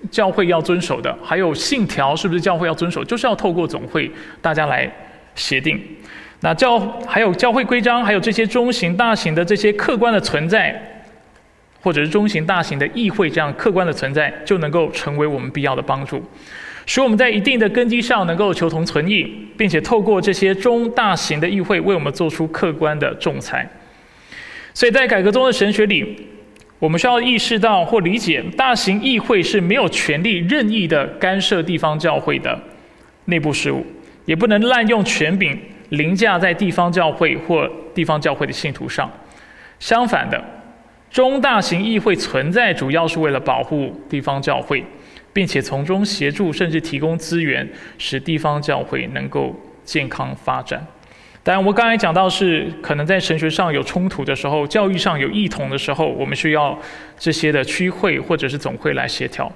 [0.09, 1.15] 教会要遵守的？
[1.23, 3.03] 还有信条是不是教会要遵守？
[3.03, 4.09] 就是要透过总会
[4.41, 4.89] 大家来
[5.35, 5.79] 协定。
[6.39, 11.03] 那教还有教会规章，还有这些中型、大型的这些客观的存在，
[11.81, 16.21] 或者是中型、大型的议会这样客观的存在，就能够成为我们必要的帮助，
[16.85, 19.23] 使我们在一定的根基上能够求同存异，
[19.57, 23.65] 并且透过这些中大型的议会为我们做出客观的仲裁。
[24.73, 26.29] 所以在改革中的神学里。
[26.83, 32.59] 我们需要意识到或理解，大型议会是没有权利任意的干涉地方教会的
[33.23, 33.85] 内部事务，
[34.25, 35.57] 也不能滥用权柄
[35.91, 37.65] 凌驾在地方教会或
[37.95, 39.09] 地方教会的信徒上。
[39.79, 40.43] 相反的，
[41.09, 44.83] 中大型议会存在主要是为了保护地方教会，
[45.31, 47.65] 并且从中协助甚至提供资源，
[47.97, 50.85] 使地方教会能够健康发展。
[51.45, 56.79] 当然，我刚才讲到是可能在神学上有冲突的时候，教育上有异同的时候，我们需要
[57.19, 59.51] 这些的区会或者是总会来协调。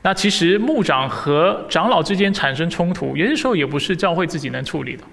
[0.00, 5.04] 那其实牧长和长老之间产生冲突，有些时候也不是教会自己能处理的，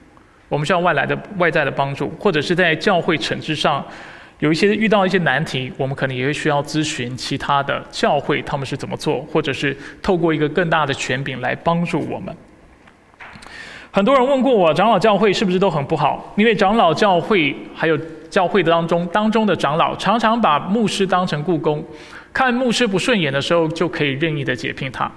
[0.47, 3.85] 我们需要外来的外在的帮助，或者是在教会惩治上
[4.39, 12.33] 有一些遇到一些难题，我们可能也会需要咨询其他的教会他们是怎么做，或者是透过一个更大的权柄来帮助我们。
[13.95, 16.33] 很多人问过我，长老教会是不是都很不好？
[16.35, 17.97] 因为长老教会还有
[18.29, 21.81] 教会当中当中的长老，常常把牧师当成雇工，
[22.33, 25.09] 看牧师不顺眼的时候，就可以任意的解聘他。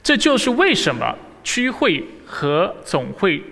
[0.00, 3.42] 这就是为什么区会和总会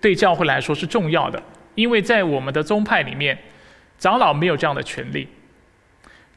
[0.00, 1.42] 对教会来说是重要的，
[1.74, 3.36] 因为在我们的宗派里面，
[3.98, 5.26] 长老没有这样的权利。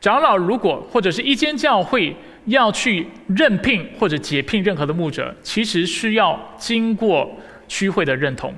[0.01, 2.15] 长老如果或者是一间教会
[2.45, 7.29] 要去任聘或者解聘任何的牧者，其实需要经过
[7.69, 8.53] 区会的认同。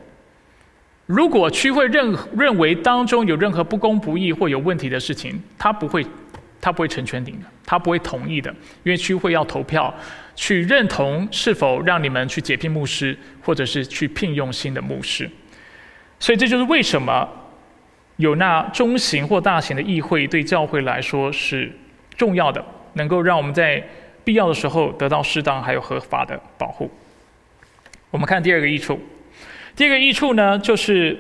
[1.05, 6.03] 如果区会认认为当中有任何不公不义或有问题的事情，他不会，
[6.59, 8.49] 他不会成全你的，他不会同意的，
[8.84, 9.93] 因为区会要投票
[10.36, 15.30] 去认同是否让你们去解聘牧师，或者是去聘用新的牧师。
[16.18, 17.30] 所以这就是为什么。
[18.18, 21.72] 有那中型或大型的议会，对教会来说是
[22.16, 23.84] 重要的，能够让我们在
[24.24, 26.91] 必要的时候得到适当还有合法的保护。
[28.12, 28.99] 我们看第二个益处，
[29.76, 31.18] 第二个益处呢，就是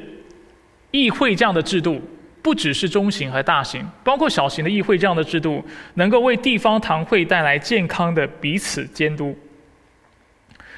[0.91, 2.01] 议会这样的制度，
[2.41, 5.63] 不只是中型和大型，包括小型的议会这样的制度，
[5.95, 9.35] 能够为地方堂会带来健康的彼此监督，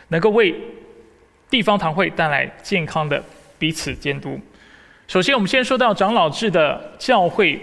[0.10, 0.56] 能够为
[1.50, 3.22] 地方堂会带来健康的
[3.58, 4.40] 彼此监督。
[5.08, 7.60] 首先，我们先说到长老制的教会。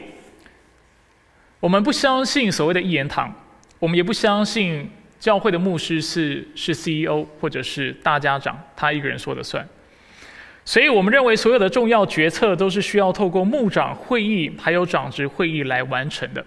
[1.61, 3.31] 我们不相信所谓的一言堂，
[3.79, 4.91] 我们也不相信
[5.21, 9.65] 教会的牧师是是 CEO 或者是大家长，他一个人说了算。
[10.65, 16.45] 所以我们认为所有的重要决策都是需要透过牧长会议还有长职会议来完成的。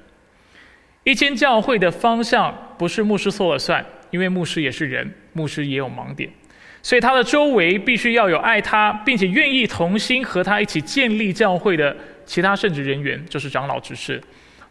[1.04, 6.30] 一间教会的方向不是牧师说了算，因为牧师也是人，牧师也有盲点。
[6.82, 11.96] 所以他的周围必须要有爱他，并且愿意同心和他一起建立教会的
[12.26, 14.22] 其他圣职人员，就是长老执事，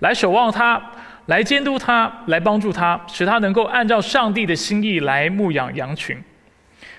[0.01, 0.81] 来守望他，
[1.27, 6.20] 来监督他，来帮助他，使他能够按照上帝的心意来牧养羊群。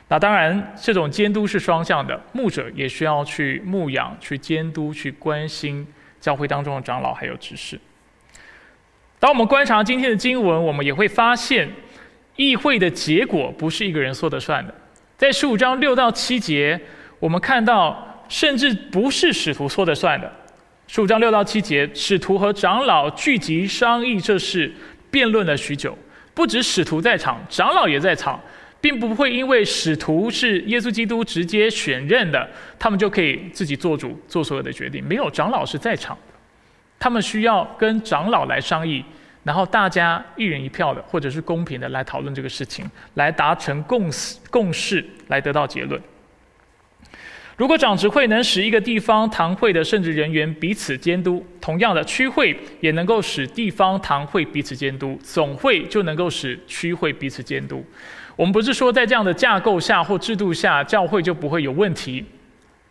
[0.08, 5.86] 那当然，这种监督是双向的，牧者也需要去牧养、去监督、去关心
[6.20, 7.80] 教会当中的长老还有执事。
[9.20, 11.70] 当我们观察今天的经文，我们也会发现，
[12.36, 14.74] 议会的结果不是一个人说的算的。
[15.18, 16.80] 在十五章六到七节，
[17.20, 20.32] 我们看到，甚至不是使徒说的算的。
[20.94, 24.72] 十五章六到七节，使徒和长老聚集商议这事，
[25.10, 25.98] 辩论了许久。
[26.36, 28.40] 不止使徒在场，长老也在场，
[28.80, 35.04] 并不会因为使徒是耶稣基督直接选任的，他们就可以自己做主做所有的决定。
[35.04, 36.34] 没有长老是在场的，
[37.00, 39.04] 他们需要跟长老来商议。
[39.42, 46.00] 然后大家一人一票的，或者是公平的来讨论这个事情，来达成共识，共识来得到结论。
[47.56, 57.86] 如果长执会能使一个地方堂会的圣职人员彼此监督，同样的区会也能够使地方堂会彼此监督，总会就能够使区会彼此监督。
[58.36, 62.26] 我们不是说在这样的架构下或制度下，教会就不会有问题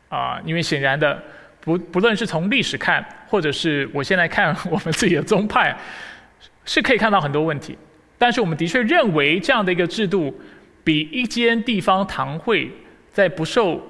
[0.09, 1.21] 啊，因为显然的，
[1.61, 5.77] 不不论是从历史看，或者是我现在看我们自己的宗派。
[6.65, 7.77] 是可以看到很多问题，
[8.17, 10.33] 但是我们的确认为这样的一个制度，
[10.85, 12.71] 比一间地方堂会
[13.11, 13.85] 在不受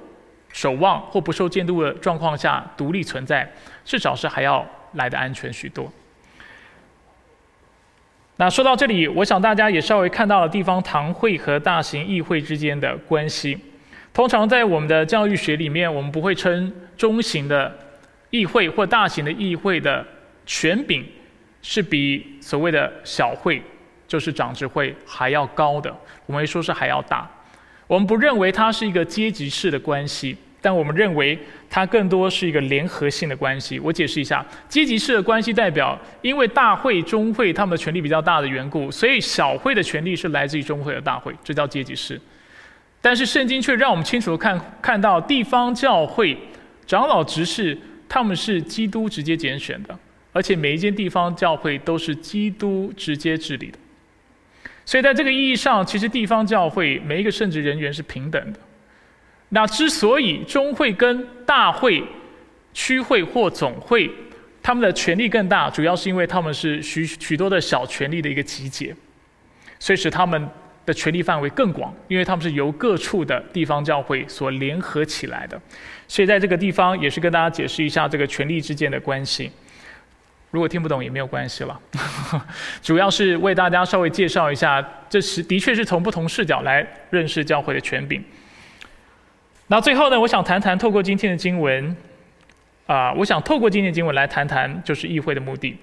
[0.52, 3.50] 守望或不受监督的状况下独立存在，
[3.84, 5.90] 至少是还要来的安全许多。
[8.36, 13.58] 那说到这里，我想大家也稍微看到了地方堂会和大型议会之间的关系。
[14.12, 17.76] 通常在我们的教育学里面，我们不会称中型的
[18.30, 20.06] 议会或大型的议会的
[20.46, 21.04] 权柄。
[21.64, 23.62] 是比所谓的小会，
[24.08, 25.96] 就是长执会还要高的，
[26.26, 27.30] 我们会说是还要大。
[27.92, 31.38] 我们不认为它是一个阶级式的关系，但我们认为
[31.68, 33.78] 它更多是一个联合性的关系。
[33.78, 42.18] 我解释一下，阶级式的关系代表，因为大会、中会他们的权力比较大的缘故，所以小会的权力是来自于中会和大会，这叫阶级式。
[43.02, 46.34] 但是圣经却让我们清楚的看看到，地方教会
[46.86, 47.76] 长老执事
[48.08, 49.94] 他们是基督直接拣选的。
[50.32, 53.76] 而且每一间地方教会都是基督直接治理的，
[54.84, 58.58] 所以在这个意义上，其实地方教会每一个圣职人员是平等的。
[59.50, 62.02] 那之所以中会跟大会、
[62.72, 64.10] 区会或总会
[64.62, 68.94] 他们的权力更大，主要是因为他们是许许多的小权力的一个集结，
[69.78, 70.48] 所以使他们
[70.84, 75.60] 的权力范围更广，因为他们是由各处的地方教会所联合起来的。
[76.08, 79.50] 所以在这个地方，也是跟大家解释一下这个权力之间的关系。
[80.52, 81.80] 如果听不懂也没有关系了，
[82.82, 88.22] 主要是为大家稍微介绍一下，这是的确是从不同视角来认识教会的权柄。
[89.68, 91.96] 那最后呢，我想谈谈透过今天的经文，
[92.86, 95.74] 啊，我想透过今天的经文来谈谈就是议会的目的。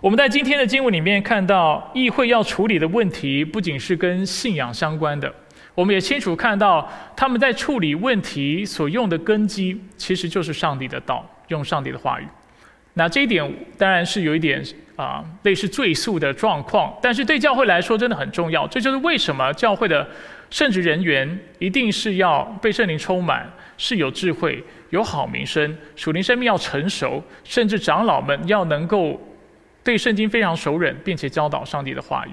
[0.00, 5.34] 我们在今天的经文里面看到，议会要处理的问题不仅是跟信仰相关的，
[5.74, 12.26] 我们也清楚看到他们在处理问题所用的根基，其实就是上帝的道，用上帝的话语。
[12.94, 14.62] 那这一点当然是有一点
[14.96, 18.66] 啊类似罪诉的状况，但是对教会来说真的很重要。
[18.68, 20.06] 这就是为什么教会的
[20.50, 29.18] 圣职人员一定是要被圣灵充满，是有智慧、有好名声，属灵生命要成熟，甚至长老们要能够
[29.82, 32.32] 对圣经非常熟稔，并且教导上帝的话语。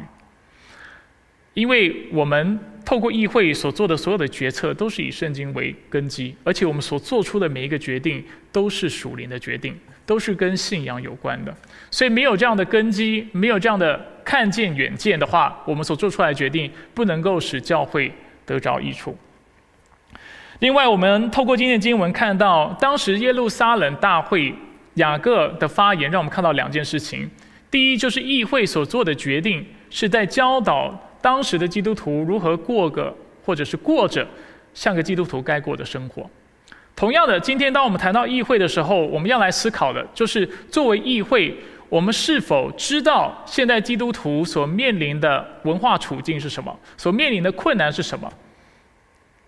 [1.54, 9.78] 因为我们透过议会所做的所有的决策，都是以圣经为根基，而且我们所做出的每一个决定都是属灵的决定，
[10.10, 11.56] 都是跟信仰有关的。
[11.92, 18.12] 所以没有这样的根基，没有这样的看见远见的话，我们所做出来的决定不能够使教会
[18.44, 19.16] 得着益处。
[20.62, 24.52] 另外，我们透过今天的经文看到，当时耶路撒冷大会
[24.96, 27.30] 雅各的发言，让我们看到两件事情。
[27.70, 30.92] 第一，就是议会所做的决定是在教导
[31.22, 34.28] 当时的基督徒如何过个，或者是过着
[34.74, 36.28] 像个基督徒该过的生活。
[37.00, 41.56] 同样的，今天当我们谈到议会的时候，我们要来思考的就是，作为议会，
[41.88, 48.30] 我们是否知道现代基督徒所面临的文化处境是什么，所面临的困难是什么？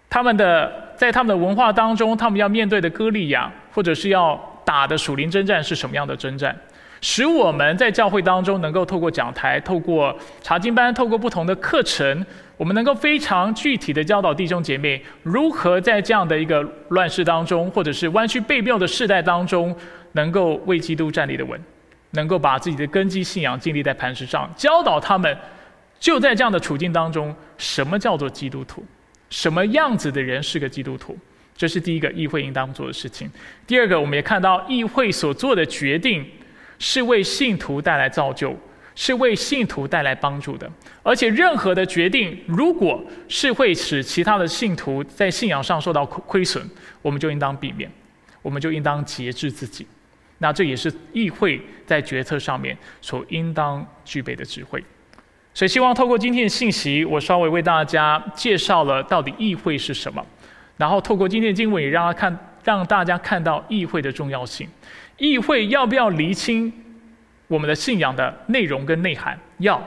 [0.09, 6.57] 他们的在他们的文化当中，他们要面对的歌利亚，或者是要打的属灵征战是什么样的征战，
[7.01, 12.25] 使我们在教会当中能够透过讲台、透过查经班、透过不同的课程，
[12.55, 19.75] 我们能够非常具体的教导弟兄姐妹如何在这样的一个乱世当中，或者是弯曲背谬的世代当中，
[20.11, 21.59] 能够为基督站立的稳，
[22.11, 25.35] 能够把自己的根基信仰建立在磐石上，教导他们
[25.99, 28.85] 就在这样的处境当中，什么叫做基督徒。
[29.31, 31.17] 什么样子的人是个基督徒？
[31.57, 33.29] 这是第一个议会应当做的事情。
[33.65, 36.25] 第二个，我们也看到议会所做的决定
[36.81, 38.57] 是为信徒带来造就，
[38.95, 40.67] 是为信徒带来帮助的。
[41.03, 46.67] 而且，任何的决定如果是会使其他的信徒在信仰上受到亏损，
[47.03, 47.87] 我们就应当避免，
[48.41, 49.85] 我们就应当节制自己。
[50.39, 54.83] 那这也是议会在决策上面所应当具备的智慧。
[55.53, 60.25] 所以，希望透过今天的信息，我稍微为大家介绍了到底议会是什么，
[60.77, 64.67] 然后透过今天的经文，也让他看，让大家看到议会的重要性。
[65.21, 66.73] 议会要不要厘清
[67.47, 69.39] 我们的信仰的内容跟内涵？
[69.59, 69.81] 要，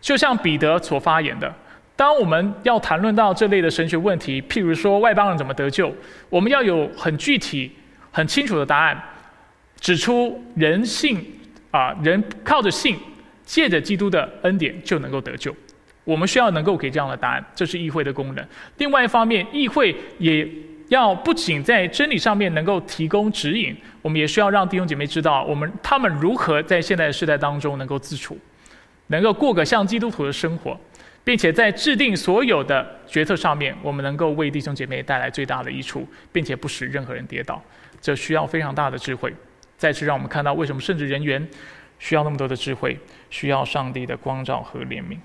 [0.00, 1.54] 就像彼得所发言的，
[1.94, 5.94] 当我们要谈论到这类的神学问题，譬如说外邦人怎么得救，
[6.28, 7.70] 我们要有很具体、
[8.10, 9.00] 很清楚的答案，
[9.78, 11.24] 指出人性
[11.70, 12.96] 啊，人靠着信。
[13.46, 15.54] 借着基督的恩典就能够得救，
[16.02, 18.42] 我们需要能够给这样的答案，这是议会的功能。
[18.78, 20.48] 另外一方面，议会也
[20.94, 28.38] 要不仅在真理上面能够提供指引，我们也需要让弟兄姐妹知道，我们他们如何在现代时代当中能够自处，
[29.08, 30.78] 能够过个像基督徒的生活，
[31.22, 37.62] 并且在制定所有的决策上面，我们能够为弟兄姐妹带来最大的益处，并且不使任何人跌倒，
[38.00, 39.34] 这需要非常大的智慧。
[39.76, 41.46] 再次让我们看到为什么圣职人员。
[42.00, 42.98] 需要那么多的智慧，
[43.30, 45.16] 需要上帝的光照和怜悯。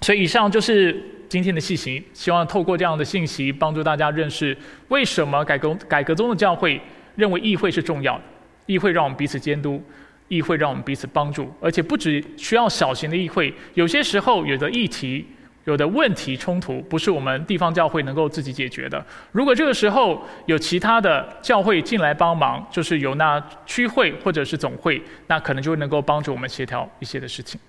[0.00, 2.02] 所以，以上就是今天的信息。
[2.12, 4.56] 希望透过这样的信息，帮助大家认识
[4.88, 6.80] 为什么改革改革中的教会
[7.16, 8.22] 认为议会是重要的。
[8.66, 9.82] 议会让我们彼此监督，
[10.28, 15.26] 议会让我们彼此帮助，而且不只需要小型的议会，有些时候有的议题。
[15.64, 19.04] 有的问题冲突不是我们地方教会能够自己解决的。
[19.30, 27.60] 如果这个时候有其他的教会进来帮忙，就是有那区会或者是总会，那可能就能够帮助我们协调一些的事情。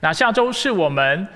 [0.00, 1.26] 那下周是我们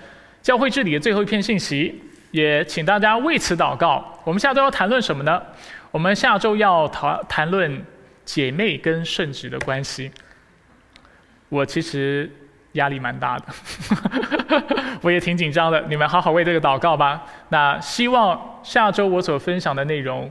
[0.47, 4.17] 教会治理的最后一篇信息，也请大家为此祷告。
[4.23, 5.43] 我们下周要谈论什么呢？
[5.91, 7.85] 我们下周要谈谈论
[8.25, 10.09] 姐妹跟圣职的关系。
[11.49, 12.31] 我其实。
[12.75, 13.47] 压力蛮大的，
[15.01, 15.83] 我也挺紧张的。
[15.89, 17.25] 你们好好为这个祷告吧。
[17.49, 20.31] 那希望下周我所分享的内容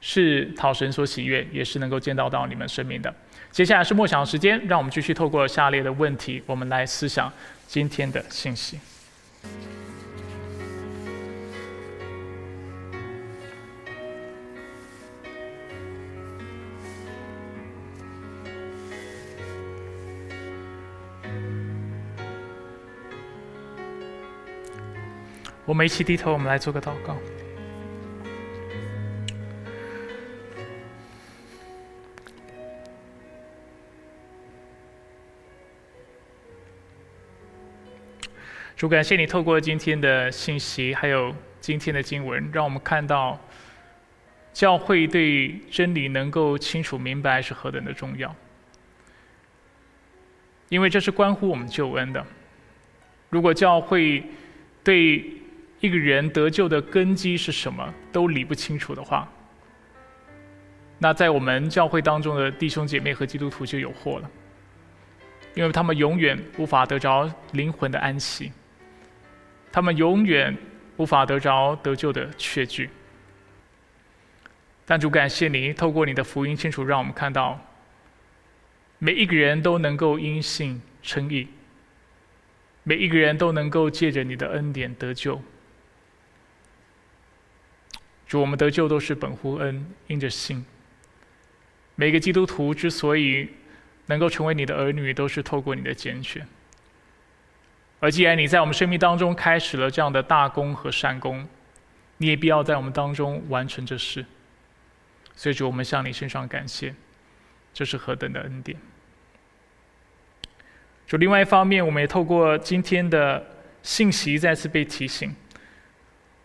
[0.00, 3.14] 是讨神所喜悦，也是能够见到到你们生命的。
[3.52, 7.32] 接下来是默想时间，让我们继续透过下列的问题，我们来思想
[7.68, 8.80] 今天的信息。
[25.66, 27.16] 我们一起低头，我们来做个祷告。
[38.76, 43.38] 主，感谢你透过今天的信息，还有今天的经文，让我们看到
[44.52, 48.34] 教会对真理能够清楚明白是何等的重要，
[50.68, 52.24] 因为这是关乎我们救恩的。
[53.30, 54.24] 如果教会
[54.82, 55.24] 对
[55.78, 59.28] 一个人得救的根基是什么，都理不清楚的话，
[60.98, 64.30] 那在我们教会当中的弟兄姐妹和基督徒就有祸了，
[65.54, 68.50] 因为他们永远无法得着灵魂的安息，
[69.74, 70.56] 他们永远
[70.98, 72.88] 无法得着得救的确据。
[74.86, 77.60] 但主感谢你，透过你的福音清楚让我们看到，
[79.00, 81.48] 每一个人都能够因信称义，
[82.84, 85.42] 每一个人都能够借着你的恩典得救。
[88.28, 90.64] 主，我们得救都是本乎恩，因着信。
[91.96, 93.48] 每个基督徒之所以
[94.06, 96.46] 能够成为你的儿女，都是透过你的拣选。
[98.04, 101.48] 而既然你在我们生命当中开始了这样的大功和善功，
[102.18, 104.22] 你也必要在我们当中完成这事。
[105.34, 106.94] 所以，主，我们向你身上感谢，
[107.72, 108.78] 这是何等的恩典！
[111.06, 113.42] 主，另外一方面，我们也透过今天的
[113.82, 115.34] 信息再次被提醒：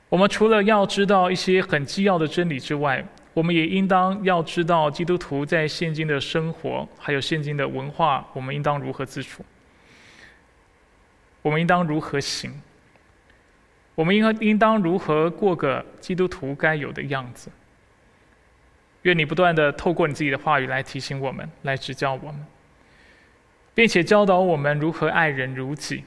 [0.07, 9.43] 我们除了要知道一些很基要的真理之外，我们也应当要知道基督徒在现今的生活，还有现今的文化，我们应当如何自处？
[11.41, 12.61] 我们应当如何行？
[13.95, 17.49] 我们应该应当如何过个基督徒该有的样子？
[19.01, 22.45] 愿你不断的透过你自己的话语来提醒我们，来指教我们，
[23.73, 26.03] 并且教导我们如何爱人如己，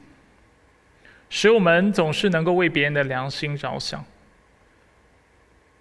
[1.29, 4.05] 使我们总是能够为别人的良心着想，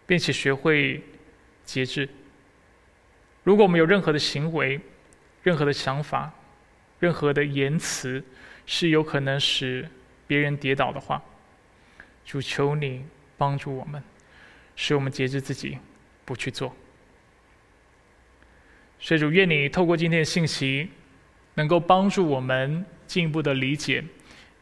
[0.06, 1.04] 并且学会。
[1.64, 2.10] 节制。
[3.44, 4.82] 如果我们有任何的行为、
[5.44, 6.30] 任何的想法、
[7.00, 8.22] 任何的言辞，
[8.66, 9.90] 是有可能使
[10.28, 11.22] 别人跌倒的话，
[12.26, 13.06] 主求你
[13.38, 14.02] 帮助我们，
[14.76, 15.78] 使我们节制自己，
[16.26, 16.76] 不去做。
[19.00, 20.90] 所以主愿你透过今天的信息，
[21.56, 24.04] 能够帮助我们进一步的理解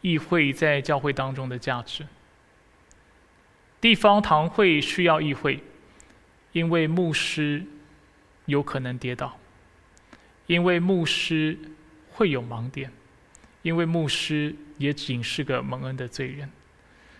[0.02, 2.06] 议会在教会当中的价值。
[3.82, 5.60] 地方堂会需要议会。
[6.52, 7.64] 因为牧师
[8.46, 9.38] 有可能跌倒，
[10.48, 11.56] 因为牧师
[12.10, 12.92] 会有盲点，
[13.62, 16.50] 因为牧师也仅是个蒙恩的罪人，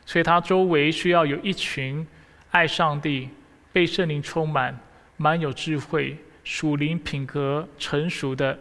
[0.06, 2.06] 所以他周围需要有一群
[2.52, 3.30] 爱上帝、
[3.72, 4.78] 被圣灵充满、
[5.18, 8.58] 满有智慧、属灵品格成熟的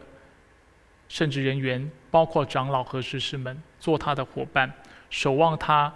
[1.09, 4.71] 圣职人员，包括长老和士师们，做他的伙伴，
[5.09, 5.93] 守望他，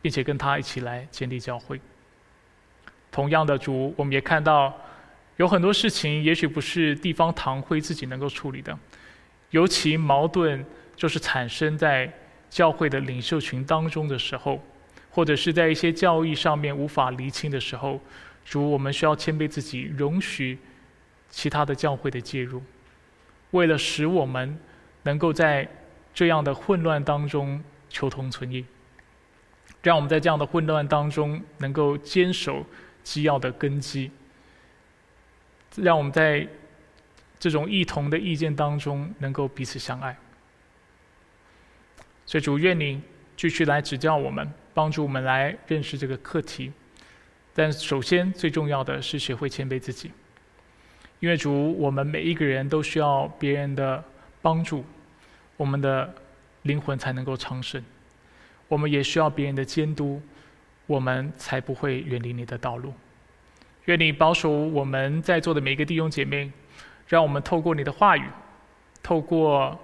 [0.00, 1.80] 并且跟他一起来建立教会。
[3.10, 4.72] 同样的，主，我们也看到
[5.38, 8.78] 有很多事情，也许不是地方堂会自己能够处理的，
[9.50, 10.64] 尤其矛盾
[10.96, 12.12] 就是产生在
[12.50, 14.62] 教会的领袖群当中的时候，
[15.10, 18.00] 或者是在一些教义上面无法厘清的时候，
[18.44, 20.58] 主，我们需要谦卑自己，容许
[21.30, 22.62] 其他的教会的介入，
[23.50, 24.58] 为了使我们
[25.02, 25.68] 能够在
[26.12, 28.64] 这样的混乱当中求同存异，
[29.82, 32.64] 让我们在这样的混乱当中能够坚守。
[33.04, 34.10] 基要的根基，
[35.76, 36.48] 让我们在
[37.38, 40.16] 这种异同的意见当中能够彼此相爱。
[42.26, 43.00] 所以主愿你
[43.36, 46.72] 继续来指教我们，帮助我们来认识这个课题。
[47.54, 50.10] 但首先最重要的是学会谦卑自己，
[51.20, 54.02] 因为主，我们每一个人都需要别人的
[54.42, 54.84] 帮助，
[55.56, 56.14] 我们的
[56.62, 57.82] 灵魂才能够昌盛。
[58.68, 60.20] 我们也需要别人的监督。
[60.86, 62.92] 我们才不会远离你的道路。
[63.86, 66.52] 愿你保守我们在座的每一个弟兄姐妹，
[67.08, 68.24] 让我们透过你的话语，
[69.02, 69.80] 透过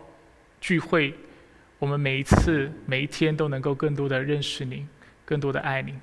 [0.61, 1.14] 聚会，
[1.81, 4.87] 我们每一次、每一天都能够更多的认识你，
[5.24, 5.99] 更多的爱你，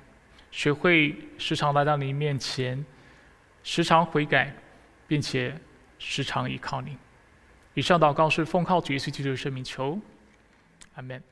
[0.50, 2.84] 学会时常来到你面前，
[3.62, 4.52] 时常悔改，
[5.06, 5.56] 并且
[6.00, 6.98] 时常依靠你。
[7.74, 10.00] 以上祷告是奉靠主耶稣基督的圣名求，
[10.96, 11.22] 阿门。